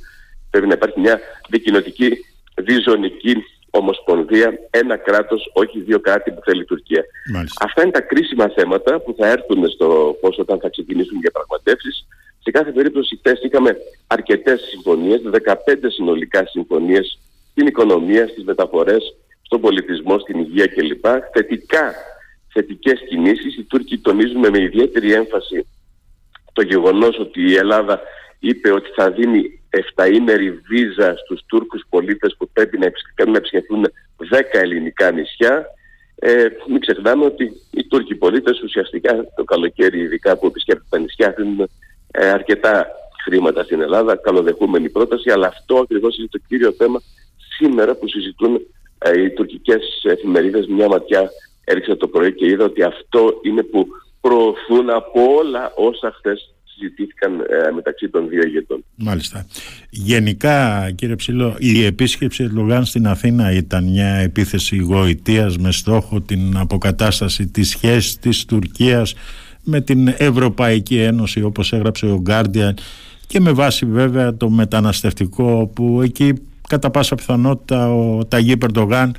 πρέπει 0.51 0.67
να 0.67 0.75
υπάρχει 0.75 1.01
μια 1.01 1.21
δικοινοτική 1.49 2.11
διζωνική 2.55 3.45
ομοσπονδία, 3.81 4.59
ένα 4.71 4.97
κράτος, 4.97 5.51
όχι 5.53 5.81
δύο 5.81 6.01
κράτη 6.01 6.31
που 6.31 6.41
θέλει 6.45 6.61
η 6.61 6.65
Τουρκία. 6.65 7.05
Μάλιστα. 7.33 7.65
Αυτά 7.65 7.83
είναι 7.83 7.91
τα 7.91 8.01
κρίσιμα 8.01 8.49
θέματα 8.57 9.01
που 9.01 9.15
θα 9.19 9.27
έρθουν 9.27 9.69
στο 9.69 10.17
πώς 10.21 10.39
όταν 10.39 10.59
θα 10.61 10.69
ξεκινήσουν 10.69 11.17
οι 11.17 11.21
διαπραγματεύσεις. 11.21 12.07
Σε 12.43 12.51
κάθε 12.51 12.71
περίπτωση 12.71 13.17
χθες 13.17 13.43
είχαμε 13.43 13.77
αρκετές 14.07 14.61
συμφωνίες, 14.71 15.21
15 15.23 15.91
συνολικά 15.91 16.47
συμφωνίες 16.47 17.19
στην 17.51 17.67
οικονομία, 17.67 18.29
στις 18.29 18.45
μεταφορές, 18.45 19.17
στον 19.43 19.61
πολιτισμό, 19.61 20.19
στην 20.19 20.39
υγεία 20.39 20.67
κλπ. 20.67 21.07
Θετικά, 21.33 21.95
θετικές 22.53 23.01
κινήσεις. 23.09 23.57
Οι 23.57 23.63
Τούρκοι 23.63 23.99
τονίζουμε 23.99 24.49
με 24.51 24.61
ιδιαίτερη 24.63 25.13
έμφαση 25.13 25.67
το 26.53 26.63
γεγονός 26.63 27.19
ότι 27.19 27.41
η 27.51 27.55
Ελλάδα 27.55 28.01
είπε 28.39 28.73
ότι 28.73 28.91
θα 28.97 29.11
δίνει 29.11 29.61
7ήμερη 29.95 30.51
βίζα 30.69 31.17
στους 31.17 31.45
Τούρκους 31.47 31.83
πολίτες 31.89 32.35
που 32.39 32.49
πρέπει 32.53 32.79
να 32.79 32.87
επισκεφθούν 33.37 33.87
10 34.31 34.41
ελληνικά 34.51 35.11
νησιά. 35.11 35.67
Ε, 36.15 36.47
μην 36.69 36.81
ξεχνάμε 36.81 37.25
ότι 37.25 37.53
οι 37.71 37.85
Τούρκοι 37.85 38.15
πολίτες 38.15 38.63
ουσιαστικά 38.63 39.27
το 39.37 39.45
καλοκαίρι 39.45 40.01
ειδικά 40.01 40.39
που 40.39 40.47
επισκέπτονται 40.47 40.89
τα 40.91 40.99
νησιά 40.99 41.35
δίνουν 41.37 41.69
ε, 42.11 42.29
αρκετά 42.29 42.87
χρήματα 43.25 43.63
στην 43.63 43.81
Ελλάδα, 43.81 44.17
καλοδεχούμενη 44.17 44.91
πρόταση, 44.91 45.31
αλλά 45.31 45.47
αυτό 45.47 45.77
ακριβώς 45.77 46.19
είναι 46.19 46.29
το 46.31 46.41
κύριο 46.49 46.73
θέμα 46.73 47.03
σήμερα 47.57 47.95
που 47.95 48.09
συζητούν 48.09 48.61
ε, 48.99 49.23
οι 49.23 49.31
τουρκικές 49.31 50.03
εφημερίδες 50.03 50.67
μια 50.67 50.89
ματιά 50.89 51.31
έριξα 51.65 51.97
το 51.97 52.09
πρωί 52.09 52.35
και 52.35 52.47
είδα 52.47 52.65
ότι 52.65 52.83
αυτό 52.83 53.39
είναι 53.43 53.63
που 53.63 53.87
προωθούν 54.21 54.91
από 54.91 55.35
όλα 55.39 55.73
όσα 55.77 56.13
χθες 56.19 56.54
συζητήθηκαν 56.77 57.41
ε, 57.41 57.71
μεταξύ 57.75 58.09
των 58.09 58.29
δύο 58.29 58.43
ηγετών. 58.43 58.85
Μάλιστα. 58.95 59.47
Γενικά, 59.91 60.91
κύριε 60.91 61.17
Ψηλό, 61.17 61.57
η 61.59 61.85
επίσκεψη 61.85 62.45
Ερντογάν 62.45 62.85
στην 62.85 63.07
Αθήνα 63.07 63.53
ήταν 63.53 63.85
μια 63.85 64.15
επίθεση 64.15 64.77
γοητείας 64.77 65.59
με 65.59 65.73
στόχο 65.73 66.21
την 66.21 66.57
αποκατάσταση 66.57 67.47
της 67.47 67.69
σχέσης 67.69 68.19
της 68.19 68.45
Τουρκίας 68.45 69.15
με 69.65 69.81
την 69.81 70.09
Ευρωπαϊκή 70.17 70.99
Ένωση 70.99 71.43
όπως 71.43 71.73
έγραψε 71.73 72.07
ο 72.07 72.23
Guardian 72.27 72.73
και 73.27 73.41
με 73.41 73.53
βάση 73.53 73.87
βέβαια 73.87 74.37
το 74.37 74.51
μεταναστευτικό 74.51 75.71
που 75.75 76.03
εκεί 76.03 76.35
κατά 76.69 76.91
πάσα 76.91 77.15
πιθανότητα 77.15 77.95
ο 77.95 78.25
Ταγί 78.25 78.57
Περντογάν 78.57 79.17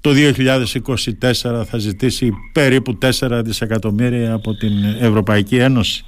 το 0.00 0.10
2024 0.14 1.64
θα 1.64 1.78
ζητήσει 1.78 2.32
περίπου 2.52 2.98
4 3.18 3.40
δισεκατομμύρια 3.44 4.32
από 4.32 4.54
την 4.54 4.72
Ευρωπαϊκή 5.00 5.56
Ένωση. 5.56 6.04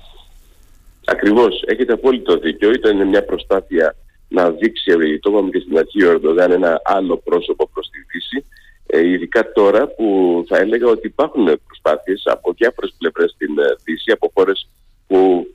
Ακριβώς, 1.11 1.63
έχετε 1.67 1.93
απόλυτο 1.93 2.37
δίκιο. 2.37 2.71
Ήταν 2.71 3.09
μια 3.09 3.25
προσπάθεια 3.25 3.97
να 4.29 4.51
δείξει, 4.51 5.19
το 5.21 5.31
είπαμε 5.31 5.51
και 5.51 5.59
στην 5.59 5.79
αρχή 5.79 6.05
ο 6.05 6.11
Ερντογάν, 6.11 6.51
ένα 6.51 6.81
άλλο 6.85 7.17
πρόσωπο 7.17 7.69
προς 7.73 7.91
τη 7.91 7.99
Δύση. 8.13 8.47
Ε, 8.87 9.09
ειδικά 9.09 9.53
τώρα 9.53 9.87
που 9.87 10.07
θα 10.49 10.59
έλεγα 10.59 10.87
ότι 10.87 11.07
υπάρχουν 11.07 11.61
προσπάθειες 11.67 12.23
από 12.25 12.53
διάφορες 12.53 12.95
πλευρές 12.99 13.31
στην 13.31 13.59
ε, 13.59 13.63
Δύση, 13.85 14.11
από 14.11 14.31
χώρες 14.35 14.69
που 15.07 15.47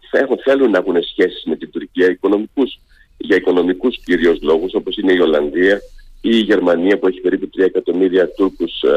θέλουν 0.44 0.72
να 0.72 0.78
έχουν 0.78 1.04
σχέσεις 1.04 1.44
με 1.46 1.56
την 1.56 1.72
Τουρκία 1.72 2.08
οικονομικούς, 2.08 2.80
για 3.18 3.36
οικονομικούς 3.36 4.00
κυρίως 4.06 4.42
λόγους, 4.42 4.74
όπως 4.74 4.98
είναι 4.98 5.14
η 5.14 5.20
Ολλανδία 5.20 5.82
ή 6.22 6.30
η 6.32 6.40
Γερμανία 6.40 7.00
που 7.00 7.08
έχει 7.08 7.20
περίπου 7.20 7.50
3 7.58 7.64
εκατομμύρια 7.64 8.30
Τούρκους 8.30 8.82
ε, 8.82 8.90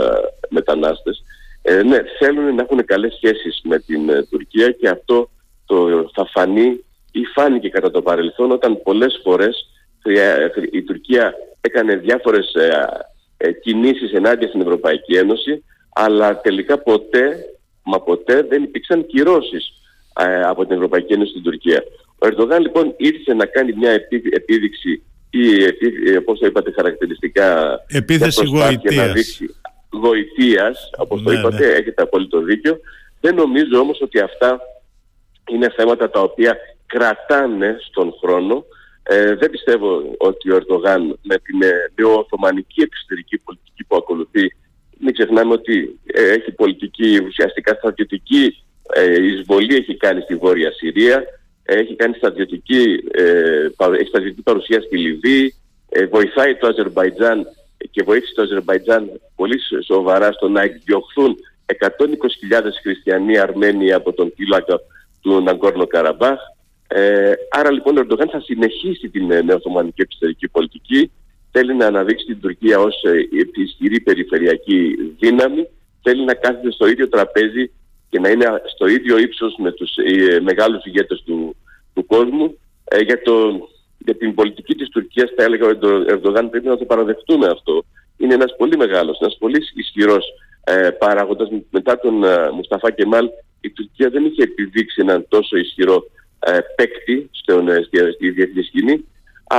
μετανάστες. 0.49 1.23
Ε, 1.63 1.83
ναι, 1.83 1.99
θέλουν 2.19 2.55
να 2.55 2.63
έχουν 2.63 2.85
καλές 2.85 3.15
σχέσεις 3.15 3.61
με 3.65 3.79
την 3.79 4.09
ε, 4.09 4.23
Τουρκία 4.31 4.71
και 4.71 4.89
αυτό 4.89 5.31
το, 5.67 6.11
θα 6.15 6.29
φανεί 6.33 6.85
ή 7.13 7.25
φάνηκε 7.35 7.69
κατά 7.69 7.91
το 7.91 8.03
παρελθόν 8.03 8.51
όταν 8.51 8.83
πολλές 8.83 9.21
φορές 9.23 9.71
η 10.71 10.83
Τουρκία 10.83 11.35
έκανε 11.61 11.97
διάφορες 11.97 12.55
ε, 12.55 12.89
ε, 13.37 13.53
κινήσεις 13.53 14.13
ενάντια 14.13 14.49
στην 14.49 14.61
Ευρωπαϊκή 14.61 15.15
Ένωση 15.15 15.65
αλλά 15.93 16.41
τελικά 16.41 16.79
ποτέ, 16.79 17.39
μα 17.83 18.01
ποτέ 18.01 18.43
δεν 18.43 18.63
υπήρξαν 18.63 19.07
κυρώσεις 19.07 19.73
ε, 20.21 20.43
από 20.43 20.67
την 20.67 20.75
Ευρωπαϊκή 20.77 21.13
Ένωση 21.13 21.31
στην 21.31 21.43
Τουρκία. 21.43 21.83
Ο 22.19 22.27
Ερντογάν 22.27 22.61
λοιπόν 22.61 22.95
ήρθε 22.97 23.35
να 23.35 23.47
κάνει 23.47 23.73
μια 23.73 23.91
επίδειξη 24.31 25.03
ή 25.31 25.65
επί, 25.65 26.21
πώς 26.21 26.39
το 26.39 26.47
είπατε 26.47 26.73
χαρακτηριστικά 26.73 27.79
επίθεση 27.89 28.47
γοητείας. 28.47 29.41
Γοητείας, 29.91 30.91
όπως 30.97 31.23
το 31.23 31.31
ναι, 31.31 31.39
είπατε, 31.39 31.67
ναι. 31.67 31.73
έχετε 31.73 32.03
απόλυτο 32.03 32.41
δίκιο. 32.41 32.81
Δεν 33.21 33.35
νομίζω 33.35 33.79
όμως 33.79 34.01
ότι 34.01 34.21
αυτά 34.21 34.61
είναι 35.50 35.73
θέματα 35.76 36.11
τα 36.11 36.21
οποία 36.21 36.57
κρατάνε 36.87 37.76
στον 37.81 38.15
χρόνο. 38.21 38.65
Ε, 39.03 39.35
δεν 39.35 39.50
πιστεύω 39.50 40.15
ότι 40.19 40.50
ο 40.50 40.57
Ερντογάν 40.57 41.19
με 41.23 41.38
την 41.38 41.62
ε, 41.62 41.93
νεοοθωμανική 41.95 42.81
εξωτερική 42.81 43.38
πολιτική 43.38 43.85
που 43.85 43.97
ακολουθεί 43.97 44.50
μην 44.99 45.15
ξεχνάμε 45.15 45.53
ότι 45.53 45.99
ε, 46.07 46.31
έχει 46.31 46.53
πολιτική 46.53 47.21
ουσιαστικά 47.26 47.75
στρατιωτική 47.75 48.65
ε, 48.95 49.25
εισβολή 49.25 49.75
έχει 49.75 49.97
κάνει 49.97 50.21
στη 50.21 50.35
Βόρεια 50.35 50.73
Συρία, 50.73 51.25
έχει 51.62 51.95
κάνει 51.95 52.15
στρατιωτική, 52.15 53.05
ε, 53.11 53.69
στρατιωτική 54.07 54.43
παρουσία 54.43 54.81
στη 54.81 54.99
Λιβύη, 54.99 55.55
ε, 55.88 56.07
βοηθάει 56.07 56.55
το 56.55 56.67
Αζερμπαϊτζάν 56.67 57.47
και 57.91 58.03
βοήθησε 58.03 58.35
το 58.35 58.43
Αζερμπαϊτζάν 58.43 59.21
πολύ 59.37 59.61
σοβαρά 59.85 60.33
στο 60.33 60.49
να 60.49 60.62
εκδιωχθούν 60.62 61.37
120.000 61.67 62.62
χριστιανοί 62.83 63.38
Αρμένοι 63.38 63.93
από 63.93 64.12
τον 64.12 64.33
φύλακα 64.37 64.81
του 65.26 65.40
Ναγκόρνο 65.40 65.87
Καραμπάχ. 65.87 66.38
Ε, 66.88 67.33
άρα 67.50 67.71
λοιπόν 67.71 67.97
ο 67.97 68.00
Ερντογάν 68.00 68.28
θα 68.28 68.40
συνεχίσει 68.40 69.09
την 69.09 69.30
ε, 69.30 69.42
νεοθωμανική 69.42 70.00
εξωτερική 70.00 70.49
πολιτική. 70.49 71.11
Θέλει 71.50 71.75
να 71.75 71.87
αναδείξει 71.87 72.26
την 72.26 72.40
Τουρκία 72.40 72.78
ως 72.78 73.02
ε, 73.02 73.12
ισχυρή 73.62 74.00
περιφερειακή 74.00 74.97
δύναμη. 75.18 75.68
Θέλει 76.02 76.25
να 76.25 76.35
κάθεται 76.35 76.71
στο 76.71 76.87
ίδιο 76.87 77.09
τραπέζι 77.09 77.71
και 78.11 78.21
να 78.21 78.28
είναι 78.28 78.47
στο 78.75 78.87
ίδιο 78.87 79.18
ύψος 79.18 79.54
με 79.59 79.73
τους 79.73 79.97
ε, 79.97 80.40
μεγάλους 80.40 80.85
ηγέτες 80.85 81.23
του, 81.26 81.56
του 81.95 82.06
κόσμου. 82.06 82.59
Ε, 82.85 83.00
για, 83.00 83.23
το, 83.23 83.68
για 83.99 84.16
την 84.16 84.35
πολιτική 84.35 84.75
της 84.75 84.88
Τουρκίας 84.88 85.30
θα 85.37 85.42
έλεγα 85.42 85.66
ότι 85.66 85.87
ο 85.87 86.04
Ερντογάν 86.09 86.50
πρέπει 86.50 86.66
να 86.66 86.76
το 86.76 86.85
παραδεχτούμε 86.85 87.47
αυτό. 87.47 87.85
Είναι 88.16 88.35
ένας 88.35 88.54
πολύ 88.56 88.76
μεγάλος, 88.76 89.18
ένας 89.21 89.37
πολύ 89.38 89.62
ισχυρός 89.75 90.26
ε, 90.64 90.90
παράγοντας. 90.90 91.49
Μετά 91.71 91.99
τον 91.99 92.25
ε, 92.25 92.50
Μουσταφά 92.50 92.90
Κεμάλ 92.90 93.28
η 93.67 93.71
Τουρκία 93.71 94.09
δεν 94.11 94.25
είχε 94.25 94.43
επιδείξει 94.43 95.01
έναν 95.01 95.27
τόσο 95.29 95.57
ισχυρό 95.57 96.11
ε, 96.39 96.59
παίκτη 96.77 97.29
στον, 97.31 97.69
ε, 97.69 97.83
στη, 97.87 97.99
στη 98.15 98.31
διεθνή 98.31 98.63
σκηνή. 98.63 99.05
Α, 99.47 99.59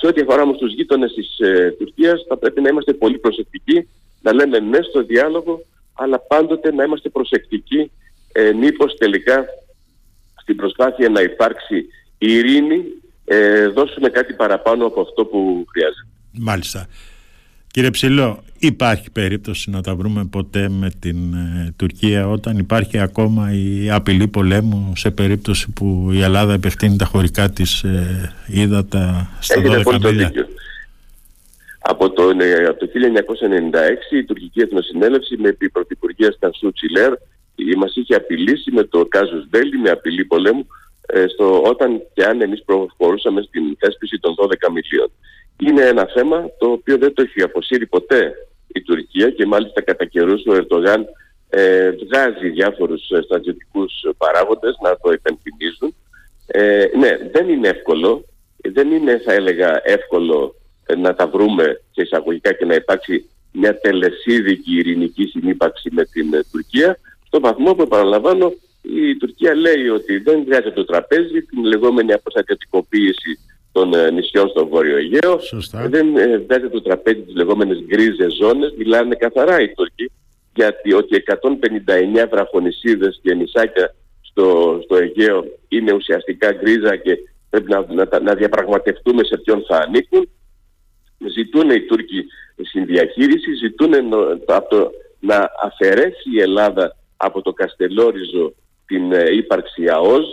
σε 0.00 0.06
ό,τι 0.06 0.20
αφορά 0.20 0.42
όμως 0.42 0.58
τους 0.58 0.72
γείτονες 0.72 1.12
της 1.12 1.38
ε, 1.38 1.74
Τουρκίας 1.78 2.24
θα 2.28 2.36
πρέπει 2.36 2.60
να 2.60 2.68
είμαστε 2.68 2.92
πολύ 2.92 3.18
προσεκτικοί, 3.18 3.88
να 4.22 4.32
λέμε 4.32 4.58
ναι 4.58 4.78
στο 4.82 5.02
διάλογο, 5.02 5.64
αλλά 5.94 6.18
πάντοτε 6.18 6.72
να 6.72 6.84
είμαστε 6.84 7.08
προσεκτικοί 7.08 7.90
ε, 8.32 8.52
μήπως 8.52 8.96
τελικά 8.96 9.44
στην 10.40 10.56
προσπάθεια 10.56 11.08
να 11.08 11.20
υπάρξει 11.20 11.86
ειρήνη 12.18 12.84
ε, 13.24 13.66
δώσουμε 13.68 14.08
κάτι 14.08 14.32
παραπάνω 14.32 14.86
από 14.86 15.00
αυτό 15.00 15.24
που 15.24 15.64
χρειάζεται. 15.70 16.06
Μάλιστα. 16.32 16.86
Κύριε 17.74 17.90
Ψηλό, 17.90 18.42
υπάρχει 18.58 19.10
περίπτωση 19.10 19.70
να 19.70 19.80
τα 19.82 19.94
βρούμε 19.94 20.24
ποτέ 20.24 20.68
με 20.68 20.90
την 21.00 21.34
ε, 21.34 21.74
Τουρκία 21.76 22.28
όταν 22.28 22.58
υπάρχει 22.58 22.98
ακόμα 22.98 23.52
η 23.52 23.90
απειλή 23.90 24.28
πολέμου 24.28 24.92
σε 24.96 25.10
περίπτωση 25.10 25.70
που 25.70 26.10
η 26.12 26.22
Ελλάδα 26.22 26.52
επεκτείνει 26.52 26.96
τα 26.96 27.04
χωρικά 27.04 27.50
της 27.50 27.82
ε, 27.82 28.32
ύδατα 28.46 29.28
στα 29.40 29.62
12 29.84 30.00
μίλια. 30.02 30.32
Από 31.78 32.10
το, 32.10 32.28
ε, 32.40 32.64
από 32.64 32.78
το 32.78 32.86
1996 34.12 34.16
η 34.16 34.24
τουρκική 34.24 34.60
εθνοσυνέλευση 34.60 35.36
με 35.36 35.52
την 35.52 35.72
πρωθυπουργία 35.72 36.32
Στανσού 36.32 36.72
Τσιλέρ 36.72 37.12
μας 37.76 37.96
είχε 37.96 38.14
απειλήσει 38.14 38.70
με 38.70 38.82
το 38.82 39.06
Κάζους 39.06 39.48
Μπέλι, 39.48 39.78
με 39.78 39.90
απειλή 39.90 40.24
πολέμου 40.24 40.66
ε, 41.06 41.24
στο, 41.26 41.62
όταν 41.62 42.02
και 42.14 42.24
αν 42.24 42.40
εμείς 42.40 42.62
προχωρούσαμε 42.64 43.42
στην 43.42 43.76
θέσπιση 43.78 44.18
των 44.20 44.34
12 44.38 44.72
μιλίων. 44.72 45.10
Είναι 45.58 45.82
ένα 45.82 46.08
θέμα 46.14 46.50
το 46.58 46.66
οποίο 46.70 46.98
δεν 46.98 47.14
το 47.14 47.22
έχει 47.22 47.42
αποσύρει 47.42 47.86
ποτέ 47.86 48.34
η 48.66 48.82
Τουρκία 48.82 49.30
και 49.30 49.46
μάλιστα 49.46 49.82
κατά 49.82 50.04
καιρούς 50.04 50.46
ο 50.46 50.54
Ερτογάν 50.54 51.06
ε, 51.48 51.90
βγάζει 51.90 52.48
διάφορους 52.48 53.10
ε, 53.10 53.22
στρατιωτικούς 53.22 53.92
παράγοντες 54.16 54.76
να 54.82 54.96
το 54.96 55.10
επενθυμίζουν. 55.10 55.94
Ε, 56.46 56.86
ναι, 56.98 57.16
δεν 57.32 57.48
είναι 57.48 57.68
εύκολο. 57.68 58.24
Δεν 58.72 58.90
είναι 58.90 59.18
θα 59.18 59.32
έλεγα 59.32 59.80
εύκολο 59.84 60.54
ε, 60.86 60.94
να 60.94 61.14
τα 61.14 61.26
βρούμε 61.26 61.80
σε 61.90 62.02
εισαγωγικά 62.02 62.52
και 62.52 62.64
να 62.64 62.74
υπάρξει 62.74 63.28
μια 63.52 63.78
τελεσίδικη 63.80 64.76
ειρηνική 64.76 65.24
συνύπαρξη 65.24 65.88
με 65.92 66.04
την 66.04 66.34
ε, 66.34 66.40
Τουρκία, 66.52 66.98
στο 67.26 67.40
βαθμό 67.40 67.74
που 67.74 67.82
επαναλαμβάνω 67.82 68.52
η 68.82 69.16
Τουρκία 69.16 69.54
λέει 69.54 69.88
ότι 69.88 70.18
δεν 70.18 70.44
βγάζει 70.44 70.72
το 70.72 70.84
τραπέζι 70.84 71.42
την 71.42 71.64
λεγόμενη 71.64 72.12
αποστατιωτικοποίηση 72.12 73.38
των 73.74 73.94
ε, 73.94 74.10
νησιών 74.10 74.48
στο 74.48 74.66
Βόρειο 74.66 74.96
Αιγαίο. 74.96 75.40
Δεν 75.88 76.06
βγάζει 76.46 76.68
το 76.68 76.82
τραπέζι 76.82 77.20
τις 77.20 77.34
λεγόμενες 77.34 77.78
γκρίζες 77.86 78.34
ζώνες. 78.40 78.74
Μιλάνε 78.78 79.14
καθαρά 79.14 79.60
οι 79.60 79.68
Τούρκοι 79.68 80.10
γιατί 80.54 80.92
ότι 80.92 81.22
159 82.22 82.28
βραχονισίδες 82.30 83.20
και 83.22 83.34
νησάκια 83.34 83.94
στο, 84.20 84.80
στο 84.84 84.96
Αιγαίο 84.96 85.44
είναι 85.68 85.92
ουσιαστικά 85.92 86.52
γκρίζα 86.52 86.96
και 86.96 87.18
πρέπει 87.50 87.70
να, 87.70 87.86
να, 87.88 88.20
να 88.20 88.34
διαπραγματευτούμε 88.34 89.24
σε 89.24 89.36
ποιον 89.36 89.64
θα 89.68 89.76
ανήκουν 89.76 90.28
ζητούν 91.28 91.70
οι 91.70 91.80
Τούρκοι 91.80 92.26
συνδιαχείριση, 92.62 93.54
ζητούν 93.54 93.90
να 95.20 95.50
αφαιρέσει 95.62 96.30
η 96.34 96.40
Ελλάδα 96.40 96.96
από 97.16 97.42
το 97.42 97.52
Καστελόριζο 97.52 98.54
την 98.86 99.12
ε, 99.12 99.34
ύπαρξη 99.34 99.88
ΑΟΣ. 99.88 100.26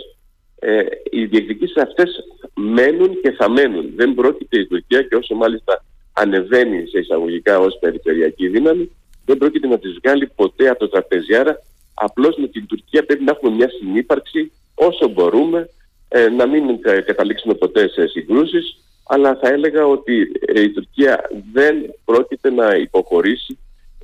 Ε, 0.64 0.82
οι 1.10 1.24
διεκδικήσεις 1.24 1.76
αυτές 1.76 2.24
μένουν 2.54 3.20
και 3.22 3.30
θα 3.30 3.50
μένουν. 3.50 3.92
Δεν 3.96 4.14
πρόκειται 4.14 4.58
η 4.58 4.66
Τουρκία 4.66 5.02
και 5.02 5.14
όσο 5.14 5.34
μάλιστα 5.34 5.84
ανεβαίνει 6.12 6.86
σε 6.86 6.98
εισαγωγικά 6.98 7.58
ως 7.58 7.78
περιφερειακή 7.80 8.48
δύναμη, 8.48 8.90
δεν 9.24 9.36
πρόκειται 9.38 9.66
να 9.66 9.78
τις 9.78 9.98
βγάλει 10.02 10.30
ποτέ 10.36 10.68
από 10.68 10.78
το 10.78 10.88
τραπέζι. 10.88 11.34
Άρα 11.34 11.62
απλώς 11.94 12.36
με 12.36 12.46
την 12.46 12.66
Τουρκία 12.66 13.04
πρέπει 13.04 13.24
να 13.24 13.30
έχουμε 13.30 13.54
μια 13.56 13.68
συνύπαρξη 13.68 14.52
όσο 14.74 15.08
μπορούμε, 15.08 15.68
ε, 16.08 16.28
να 16.28 16.46
μην 16.46 16.80
καταλήξουμε 17.06 17.54
ποτέ 17.54 17.88
σε 17.88 18.06
συγκρούσεις, 18.06 18.78
αλλά 19.06 19.38
θα 19.42 19.48
έλεγα 19.48 19.86
ότι 19.86 20.30
ε, 20.46 20.60
η 20.60 20.70
Τουρκία 20.70 21.30
δεν 21.52 21.94
πρόκειται 22.04 22.50
να 22.50 22.74
υποχωρήσει 22.74 23.58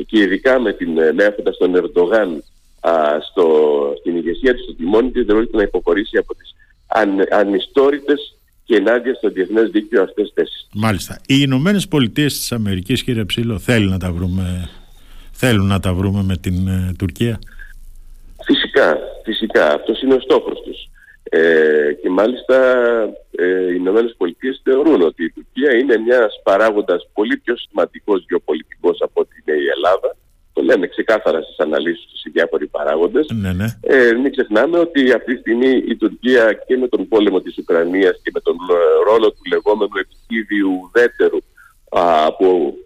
και 0.06 0.18
ειδικά 0.18 0.60
με 0.60 0.72
την 0.72 0.98
ε, 0.98 1.14
έχοντας 1.16 1.56
τον 1.56 1.74
Ερντογάν 2.88 3.22
στο, 3.30 3.46
στην 4.00 4.16
ηγεσία 4.16 4.54
της, 4.54 4.62
στο 4.62 4.74
τιμόνι 4.74 5.10
της, 5.10 5.24
δεν 5.24 5.36
πρόκειται 5.36 5.56
να 5.56 5.62
υποχωρήσει 5.62 6.16
από 6.16 6.34
τις 6.34 6.54
αν, 6.86 7.10
ανιστόρητες 7.30 8.36
και 8.64 8.76
ενάντια 8.76 9.14
στο 9.14 9.28
διεθνές 9.28 9.70
δίκαιο 9.70 10.02
αυτές 10.02 10.32
τι 10.32 10.40
θέσεις. 10.42 10.68
Μάλιστα. 10.74 11.20
Οι 11.26 11.36
Ηνωμένες 11.38 11.88
Πολιτείες 11.88 12.38
της 12.38 12.52
Αμερικής, 12.52 13.02
κύριε 13.02 13.24
Ψήλο, 13.24 13.58
θέλουν 13.58 13.90
να 13.90 13.98
τα 13.98 14.12
βρούμε, 14.12 14.68
θέλουν 15.32 15.66
να 15.66 15.80
τα 15.80 15.94
βρούμε 15.94 16.22
με 16.22 16.36
την 16.36 16.68
ε, 16.68 16.94
Τουρκία; 16.98 17.38
Φυσικά, 18.44 18.98
φυσικά. 19.24 19.72
Αυτός 19.74 20.02
είναι 20.02 20.14
ο 20.14 20.20
στόχος 20.20 20.60
τους. 20.60 20.88
Ε, 21.22 21.92
και 22.02 22.08
μάλιστα 22.10 22.56
ε, 23.30 23.70
οι 23.70 23.76
Ηνωμένες 23.76 24.14
Πολιτείες 24.16 24.60
θεωρούν 24.64 25.02
ότι 25.02 25.24
η 25.24 25.30
Τουρκία 25.30 25.74
είναι 25.76 25.96
μιας 25.98 26.40
παράγοντας 26.42 27.08
πολύ 27.12 27.36
πιο 27.36 27.56
σημαντικός 27.56 28.24
γεωπολιτικός 28.28 29.00
από 29.00 29.20
ότι 29.20 29.44
είναι 29.46 29.56
η 29.56 29.66
Ελλάδα 29.76 30.16
το 30.58 30.64
λέμε 30.64 30.86
ξεκάθαρα 30.86 31.42
στις 31.42 31.58
αναλύσεις 31.58 32.06
τους 32.10 32.24
οι 32.24 32.30
διάφοροι 32.30 32.66
παράγοντες. 32.66 33.26
Ναι, 33.42 33.52
ναι. 33.52 33.66
Ε, 33.80 34.12
μην 34.12 34.30
ξεχνάμε 34.30 34.78
ότι 34.78 35.12
αυτή 35.12 35.34
τη 35.34 35.40
στιγμή 35.40 35.70
η 35.92 35.96
Τουρκία 35.96 36.52
και 36.66 36.76
με 36.76 36.88
τον 36.88 37.08
πόλεμο 37.08 37.40
της 37.40 37.58
Ουκρανίας 37.58 38.20
και 38.22 38.30
με 38.34 38.40
τον 38.40 38.56
ε, 38.70 39.10
ρόλο 39.10 39.30
του 39.30 39.42
λεγόμενου 39.50 39.96
επιτίδιου 40.04 40.70
ουδέτερου 40.82 41.38
α, 41.88 42.36
που 42.36 42.78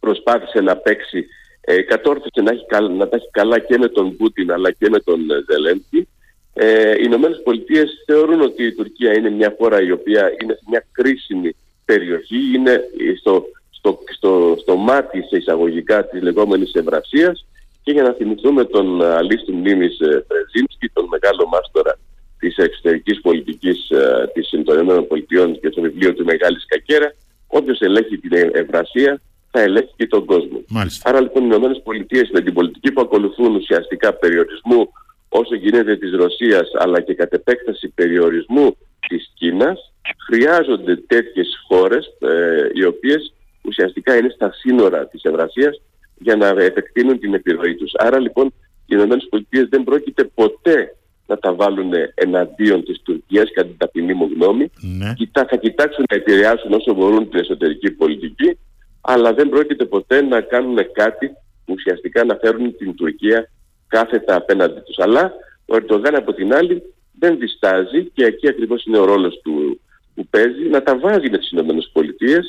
προσπάθησε 0.00 0.60
να 0.60 0.76
παίξει 0.76 1.26
ε, 1.60 1.82
κατόρθωσε 1.82 2.40
να, 2.42 2.50
έχει, 2.50 2.92
να 2.96 3.08
τα 3.08 3.16
έχει 3.16 3.30
καλά 3.30 3.58
και 3.58 3.78
με 3.78 3.88
τον 3.88 4.16
Πούτιν 4.16 4.52
αλλά 4.52 4.70
και 4.70 4.88
με 4.90 5.00
τον 5.00 5.30
ε, 5.30 5.44
Ζελένσκι. 5.50 6.08
Ε, 6.54 6.90
οι 6.90 7.02
Ηνωμένες 7.02 7.40
Πολιτείες 7.44 8.02
θεωρούν 8.06 8.40
ότι 8.40 8.64
η 8.64 8.72
Τουρκία 8.72 9.12
είναι 9.16 9.30
μια 9.30 9.54
χώρα 9.58 9.82
η 9.82 9.90
οποία 9.90 10.32
είναι 10.42 10.52
σε 10.52 10.62
μια 10.70 10.86
κρίσιμη 10.92 11.56
περιοχή, 11.84 12.36
είναι 12.54 12.80
στο 13.20 13.46
στο, 13.86 13.98
στο, 14.16 14.56
στο 14.60 14.76
μάτι 14.76 15.22
σε 15.22 15.36
εισαγωγικά 15.36 16.06
της 16.06 16.22
λεγόμενης 16.22 16.72
ευρασίας 16.72 17.46
και 17.82 17.92
για 17.92 18.02
να 18.02 18.12
θυμηθούμε 18.12 18.64
τον 18.64 19.02
αλίστου 19.02 19.54
μνήμης 19.54 19.96
Πρεζίνσκι, 20.26 20.88
τον 20.92 21.06
μεγάλο 21.10 21.46
μάστορα 21.46 21.98
της 22.38 22.56
εξωτερικής 22.56 23.20
πολιτικής 23.20 23.90
ε, 23.90 24.30
της 24.34 24.50
των 24.64 25.06
Πολιτειών 25.06 25.60
και 25.60 25.70
το 25.70 25.80
βιβλίο 25.80 26.14
του 26.14 26.24
Μεγάλης 26.24 26.64
Κακέρα, 26.66 27.14
όποιος 27.46 27.80
ελέγχει 27.80 28.18
την 28.18 28.30
ευρασία 28.52 29.20
θα 29.50 29.60
ελέγχει 29.60 29.92
και 29.96 30.06
τον 30.06 30.24
κόσμο. 30.24 30.64
Μάλιστα. 30.68 31.10
Άρα 31.10 31.20
λοιπόν 31.20 31.42
οι 31.42 31.46
Ηνωμένες 31.50 31.80
Πολιτείες 31.84 32.30
με 32.32 32.40
την 32.40 32.52
πολιτική 32.52 32.92
που 32.92 33.00
ακολουθούν 33.00 33.54
ουσιαστικά 33.54 34.12
περιορισμού 34.12 34.92
όσο 35.28 35.54
γίνεται 35.54 35.96
της 35.96 36.12
Ρωσίας 36.12 36.70
αλλά 36.74 37.00
και 37.00 37.14
κατ' 37.14 37.32
επέκταση 37.32 37.88
περιορισμού 37.88 38.76
της 39.08 39.30
Κίνας 39.34 39.92
χρειάζονται 40.26 40.96
τέτοιες 40.96 41.48
χώρες 41.68 42.06
ε, 42.20 42.68
οι 42.72 42.84
οποίες 42.84 43.32
ουσιαστικά 43.66 44.16
είναι 44.16 44.28
στα 44.28 44.52
σύνορα 44.52 45.06
της 45.06 45.22
Ευρασίας 45.22 45.82
για 46.18 46.36
να 46.36 46.46
επεκτείνουν 46.46 47.18
την 47.18 47.34
επιρροή 47.34 47.74
τους. 47.74 47.92
Άρα 47.94 48.18
λοιπόν 48.18 48.54
οι 48.86 48.96
ΗΠΑ 48.96 49.66
δεν 49.68 49.84
πρόκειται 49.84 50.24
ποτέ 50.24 50.96
να 51.26 51.38
τα 51.38 51.54
βάλουν 51.54 51.92
εναντίον 52.14 52.84
της 52.84 53.00
Τουρκίας 53.02 53.50
κατά 53.54 53.68
την 53.68 53.76
ταπεινή 53.78 54.14
μου 54.14 54.30
γνώμη. 54.34 54.70
Ναι. 54.80 55.14
θα 55.32 55.56
κοιτάξουν 55.56 56.04
να 56.10 56.16
επηρεάσουν 56.16 56.72
όσο 56.72 56.94
μπορούν 56.94 57.28
την 57.30 57.40
εσωτερική 57.40 57.90
πολιτική 57.90 58.58
αλλά 59.00 59.34
δεν 59.34 59.48
πρόκειται 59.48 59.84
ποτέ 59.84 60.22
να 60.22 60.40
κάνουν 60.40 60.76
κάτι 60.92 61.26
που 61.64 61.72
ουσιαστικά 61.72 62.24
να 62.24 62.38
φέρουν 62.40 62.76
την 62.76 62.94
Τουρκία 62.94 63.50
κάθετα 63.86 64.36
απέναντι 64.36 64.80
τους. 64.80 64.98
Αλλά 64.98 65.32
ο 65.66 65.76
Ερντογάν 65.76 66.14
από 66.14 66.32
την 66.32 66.54
άλλη 66.54 66.82
δεν 67.18 67.38
διστάζει 67.38 68.04
και 68.14 68.24
εκεί 68.24 68.48
ακριβώς 68.48 68.84
είναι 68.84 68.98
ο 68.98 69.04
ρόλος 69.04 69.40
του 69.42 69.80
που 70.14 70.26
παίζει 70.30 70.68
να 70.70 70.82
τα 70.82 70.98
βάζει 70.98 71.30
με 71.30 71.38
τις 71.38 71.50
ΗΠΑ 71.50 72.40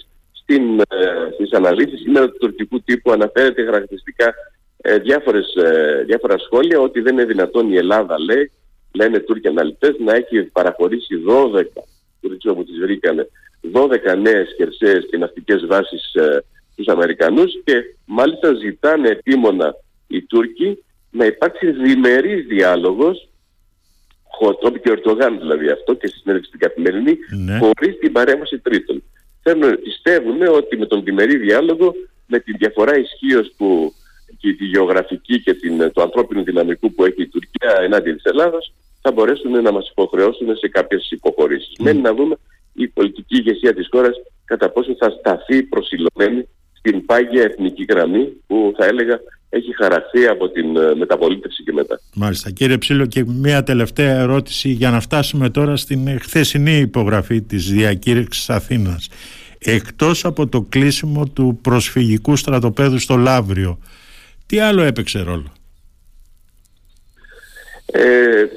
στην, 0.47 0.79
ε, 0.79 1.31
στις 1.33 1.51
αναλύσεις. 1.51 1.99
Σήμερα 1.99 2.29
του 2.29 2.37
τουρκικού 2.39 2.81
τύπου 2.81 3.11
αναφέρεται 3.11 3.65
χαρακτηριστικά 3.65 4.33
ε, 4.77 4.97
διάφορες, 4.97 5.55
ε, 5.55 6.03
διάφορα 6.05 6.37
σχόλια. 6.37 6.79
Ότι 6.79 7.01
δεν 7.01 7.13
είναι 7.13 7.25
δυνατόν 7.25 7.71
η 7.71 7.75
Ελλάδα, 7.75 8.19
λέει, 8.19 8.51
λένε 8.93 9.19
Τούρκοι 9.19 9.47
αναλυτές, 9.47 9.95
να 9.99 10.15
έχει 10.15 10.43
παραχωρήσει 10.43 11.15
12, 11.27 11.63
Τουρκοί 12.21 12.49
όπου 12.49 12.63
τις 12.63 12.79
βρήκανε, 12.79 13.29
12 13.71 14.15
νέες 14.21 14.53
χερσαίες 14.57 15.07
και 15.09 15.17
ναυτικές 15.17 15.65
βάσεις 15.65 16.13
ε, 16.13 16.43
στους 16.71 16.87
Αμερικανούς 16.87 17.51
και 17.63 17.83
μάλιστα 18.05 18.53
ζητάνε 18.53 19.09
επίμονα 19.09 19.75
οι 20.07 20.21
Τούρκοι 20.21 20.83
να 21.11 21.25
υπάρξει 21.25 21.71
διμερής 21.71 22.45
διάλογος 22.45 23.29
το 24.39 24.67
είπε 24.67 24.79
και 24.79 24.89
ο 24.89 24.93
Ερτογάν 24.93 25.37
δηλαδή 25.39 25.69
αυτό 25.69 25.93
και 25.93 26.07
στη 26.07 26.17
συνέντευξη 26.17 26.51
την 26.51 26.59
καθημερινή, 26.59 27.17
ναι. 27.45 27.57
χωρίς 27.57 27.97
την 27.99 28.11
παρέμβαση 28.11 28.59
τρίτων 28.59 29.03
θέλουν, 29.47 29.81
πιστεύουν 29.81 30.41
ότι 30.41 30.77
με 30.77 30.85
τον 30.85 31.03
διμερή 31.03 31.37
διάλογο, 31.37 31.93
με 32.25 32.39
τη 32.39 32.51
διαφορά 32.51 32.97
ισχύω 32.97 33.45
που 33.57 33.93
και 34.37 34.53
τη 34.53 34.65
γεωγραφική 34.65 35.41
και 35.41 35.53
την, 35.53 35.91
το 35.93 36.01
ανθρώπινο 36.01 36.43
δυναμικό 36.43 36.89
που 36.89 37.05
έχει 37.05 37.21
η 37.21 37.27
Τουρκία 37.27 37.77
ενάντια 37.81 38.13
της 38.13 38.23
Ελλάδας, 38.23 38.73
θα 39.01 39.11
μπορέσουν 39.11 39.61
να 39.61 39.71
μας 39.71 39.89
υποχρεώσουν 39.89 40.55
σε 40.55 40.67
κάποιες 40.67 41.11
υποχωρήσεις. 41.11 41.71
Mm. 41.79 41.83
Μένει 41.83 42.01
να 42.01 42.13
δούμε 42.13 42.35
η 42.73 42.87
πολιτική 42.87 43.35
ηγεσία 43.35 43.73
της 43.73 43.87
χώρας 43.91 44.15
κατά 44.45 44.69
πόσο 44.69 44.95
θα 44.99 45.09
σταθεί 45.09 45.63
προσιλωμένη 45.63 46.47
στην 46.73 47.05
πάγια 47.05 47.43
εθνική 47.43 47.85
γραμμή 47.89 48.43
που 48.47 48.73
θα 48.77 48.85
έλεγα 48.85 49.19
έχει 49.49 49.75
χαραχθεί 49.75 50.27
από 50.27 50.49
την 50.49 50.77
ε, 50.77 50.95
μεταπολίτευση 50.95 51.63
και 51.63 51.73
μετά. 51.73 51.99
Μάλιστα. 52.15 52.51
Κύριε 52.51 52.77
Ψήλο 52.77 53.05
και 53.05 53.23
μια 53.27 53.63
τελευταία 53.63 54.19
ερώτηση 54.19 54.69
για 54.69 54.89
να 54.89 54.99
φτάσουμε 54.99 55.49
τώρα 55.49 55.75
στην 55.75 56.19
χθεσινή 56.19 56.77
υπογραφή 56.77 57.41
της 57.41 57.71
διακήρυξης 57.71 58.49
Αθήνας. 58.49 59.09
Εκτός 59.59 60.25
από 60.25 60.47
το 60.47 60.61
κλείσιμο 60.61 61.27
του 61.27 61.59
προσφυγικού 61.61 62.35
στρατοπέδου 62.35 62.99
στο 62.99 63.15
Λαύριο, 63.15 63.79
τι 64.45 64.59
άλλο 64.59 64.81
έπαιξε 64.81 65.19
ρόλο; 65.19 65.51
Ε, 67.85 68.01
ε 68.41 68.47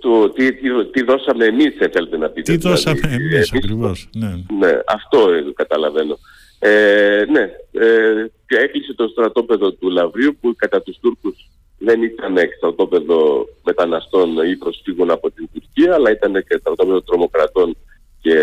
το, 0.00 0.30
τι, 0.30 0.52
τι, 0.92 1.02
δώσαμε 1.02 1.44
εμείς 1.44 1.74
θέλετε 1.92 2.16
να 2.16 2.28
πείτε. 2.28 2.52
Τι 2.52 2.58
δηλαδή. 2.58 2.68
δώσαμε 2.68 3.14
εμείς, 3.14 3.34
εμείς 3.34 3.52
ακριβώς. 3.52 4.08
Ναι. 4.14 4.28
ναι, 4.58 4.78
αυτό 4.86 5.28
καταλαβαίνω. 5.54 6.18
Ε, 6.58 7.24
ναι, 7.30 7.40
ε, 7.72 8.30
και 8.54 8.60
έκλεισε 8.60 8.94
το 8.94 9.06
στρατόπεδο 9.08 9.72
του 9.72 9.90
Λαβρίου 9.90 10.36
που 10.40 10.54
κατά 10.56 10.82
τους 10.82 10.98
Τούρκους 11.00 11.50
δεν 11.78 12.02
ήταν 12.02 12.36
στρατόπεδο 12.56 13.48
μεταναστών 13.64 14.28
ή 14.50 14.56
προσφύγων 14.56 15.10
από 15.10 15.30
την 15.30 15.48
Τουρκία 15.52 15.94
αλλά 15.94 16.10
ήταν 16.10 16.32
και 16.32 16.56
στρατόπεδο 16.60 17.02
τρομοκρατών 17.02 17.76
και 18.20 18.38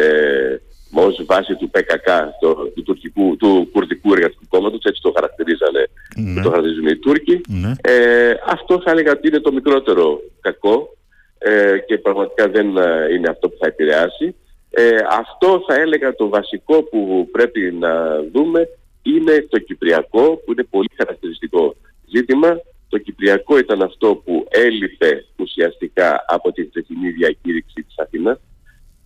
ως 0.93 1.23
βάση 1.25 1.55
του 1.55 1.69
ΠΚΚ, 1.69 2.07
το, 2.41 2.53
του, 2.75 2.83
τουρκικού, 2.83 3.37
του 3.37 3.69
κουρδικού 3.71 4.13
εργατικού 4.13 4.43
κόμματος, 4.49 4.83
έτσι 4.83 5.01
το 5.01 5.11
χαρακτηρίζανε, 5.15 5.87
ναι. 6.15 6.41
το 6.41 6.49
χαρακτηρίζουν 6.49 6.87
οι 6.87 6.95
Τούρκοι. 6.95 7.41
Ναι. 7.47 7.71
Ε, 7.81 8.33
αυτό 8.45 8.81
θα 8.85 8.91
έλεγα 8.91 9.11
ότι 9.11 9.27
είναι 9.27 9.39
το 9.39 9.51
μικρότερο 9.51 10.21
κακό 10.41 10.97
ε, 11.37 11.77
και 11.87 11.97
πραγματικά 11.97 12.47
δεν 12.49 12.77
ε, 12.77 13.13
είναι 13.13 13.29
αυτό 13.29 13.49
που 13.49 13.57
θα 13.59 13.67
επηρεάσει. 13.67 14.35
Ε, 14.69 14.95
αυτό 15.09 15.63
θα 15.67 15.75
έλεγα 15.75 16.15
το 16.15 16.29
βασικό 16.29 16.83
που 16.83 17.29
πρέπει 17.31 17.75
να 17.79 18.21
δούμε 18.33 18.67
είναι 19.01 19.47
το 19.49 19.59
Κυπριακό 19.59 20.41
που 20.45 20.51
είναι 20.51 20.63
πολύ 20.63 20.89
χαρακτηριστικό 20.97 21.75
ζήτημα. 22.15 22.61
Το 22.89 22.97
Κυπριακό 22.97 23.57
ήταν 23.57 23.81
αυτό 23.81 24.15
που 24.15 24.45
έλειπε 24.49 25.25
ουσιαστικά 25.35 26.25
από 26.27 26.51
την 26.51 26.71
τεχνική 26.71 27.09
διακήρυξη 27.09 27.83
της 27.83 27.97
Αθήνας. 27.97 28.39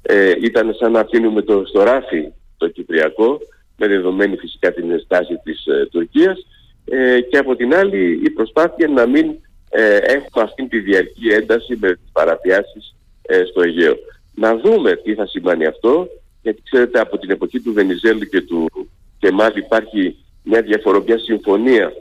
Ε, 0.01 0.34
ήταν 0.41 0.75
σαν 0.79 0.91
να 0.91 0.99
αφήνουμε 0.99 1.41
το, 1.41 1.65
στο 1.65 1.84
ράφι 1.84 2.31
το 2.58 2.67
Κυπριακό 2.67 3.39
με 3.77 3.88
δεδομένη 3.88 4.38
φυσικά 4.38 4.73
την 4.73 4.99
στάση 4.99 5.39
της 5.43 5.65
ε, 5.65 5.88
Τουρκίας 5.91 6.47
ε, 6.86 7.21
και 7.21 7.38
από 7.38 7.55
την 7.55 7.75
άλλη 7.75 8.21
η 8.23 8.29
προσπάθεια 8.29 8.88
να 8.88 9.05
μην 9.05 9.36
ε, 9.69 9.95
έχουμε 9.95 10.43
αυτή 10.43 10.67
τη 10.67 10.79
διαρκή 10.79 11.27
ένταση 11.27 11.77
με 11.79 11.93
τις 11.93 12.10
παραβιάσεις 12.12 12.95
ε, 13.21 13.43
στο 13.45 13.62
Αιγαίο 13.62 13.95
να 14.36 14.58
δούμε 14.58 14.95
τι 14.95 15.13
θα 15.13 15.27
σημαίνει 15.27 15.65
αυτό, 15.65 16.08
γιατί 16.41 16.62
ξέρετε 16.62 16.99
από 16.99 17.17
την 17.17 17.29
εποχή 17.29 17.60
του 17.60 17.73
Βενιζέλου 17.73 18.25
και 18.25 18.41
του 18.41 18.89
Κεμάλ 19.25 19.51
υπάρχει 19.55 20.15
μια 20.43 20.61
διαφοροποιά 20.61 21.17
συμφωνία 21.17 21.93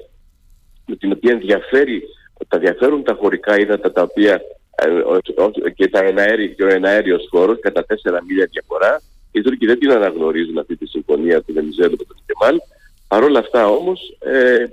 με 0.87 0.97
την 0.97 1.13
οποία 1.13 1.33
ενδιαφέρει, 1.33 2.03
τα 2.49 2.59
διαφέρουν 2.59 3.03
τα 3.03 3.15
χωρικά 3.15 3.59
ύδατα 3.59 3.93
τα 3.93 4.03
οποία 4.03 4.41
ε, 5.65 5.71
και, 5.75 5.89
τα 5.89 6.05
εναέρι, 6.05 6.55
και 6.55 6.65
ο 6.65 6.69
εναέριος 6.69 7.27
χώρος 7.31 7.59
κατά 7.61 7.85
τέσσερα 7.85 8.23
μίλια 8.25 8.49
διαφορά. 8.51 9.03
Οι 9.33 9.41
Τούρκοι 9.41 9.67
δεν 9.67 9.79
την 9.79 9.91
αναγνωρίζουν 9.91 10.59
αυτή 10.59 10.77
τη 10.77 10.87
συμφωνία 10.87 11.43
του 11.43 11.53
Βενιζέλου 11.53 11.97
με 11.99 12.05
τον 12.05 12.17
Κεμάλ. 12.27 12.59
Παρ' 13.09 13.23
όλα 13.23 13.39
αυτά 13.39 13.69
όμως 13.69 14.17
ε, 14.19 14.65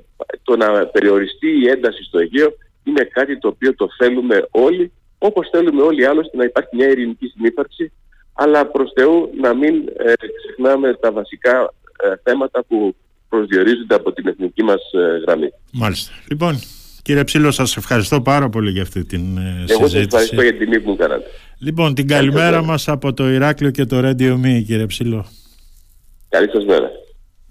το 0.43 0.55
να 0.55 0.85
περιοριστεί 0.85 1.59
η 1.61 1.69
ένταση 1.69 2.03
στο 2.03 2.19
Αιγαίο 2.19 2.53
είναι 2.83 3.03
κάτι 3.03 3.37
το 3.37 3.47
οποίο 3.47 3.75
το 3.75 3.87
θέλουμε 3.97 4.47
όλοι 4.51 4.91
όπως 5.17 5.49
θέλουμε 5.51 5.81
όλοι 5.81 6.05
άλλωστε 6.05 6.37
να 6.37 6.43
υπάρχει 6.43 6.75
μια 6.75 6.87
ειρηνική 6.87 7.27
συνύπαρξη, 7.27 7.91
αλλά 8.33 8.65
προς 8.65 8.91
Θεού 8.95 9.29
να 9.41 9.53
μην 9.53 9.91
ε, 9.97 10.13
ξεχνάμε 10.37 10.93
τα 10.93 11.11
βασικά 11.11 11.59
ε, 11.59 11.80
θέματα 12.23 12.63
που 12.67 12.95
προσδιορίζονται 13.29 13.95
από 13.95 14.11
την 14.11 14.27
εθνική 14.27 14.63
μας 14.63 14.81
ε, 14.91 15.17
γραμμή. 15.25 15.49
Μάλιστα. 15.71 16.11
Λοιπόν, 16.29 16.59
κύριε 17.01 17.23
Ψήλο, 17.23 17.51
σας 17.51 17.77
ευχαριστώ 17.77 18.21
πάρα 18.21 18.49
πολύ 18.49 18.71
για 18.71 18.81
αυτή 18.81 19.05
την 19.05 19.37
συζήτηση. 19.37 19.73
Εγώ 19.73 19.87
σας 19.87 19.93
ευχαριστώ 19.93 20.41
για 20.41 20.51
την 20.51 20.59
τιμή 20.59 20.79
που 20.79 20.89
μου 20.89 20.95
κάνατε. 20.95 21.25
Λοιπόν, 21.59 21.93
την 21.93 22.07
καλημέρα 22.07 22.63
μας 22.63 22.87
από 22.87 23.13
το 23.13 23.29
Ηράκλειο 23.29 23.71
και 23.71 23.85
το 23.85 23.97
Radio 23.99 24.33
Me, 24.33 24.63
κύριε 24.65 24.85
Ψήλο. 24.85 25.25
Καλή 26.29 26.49
σας 26.49 26.65
μέρα. 26.65 26.91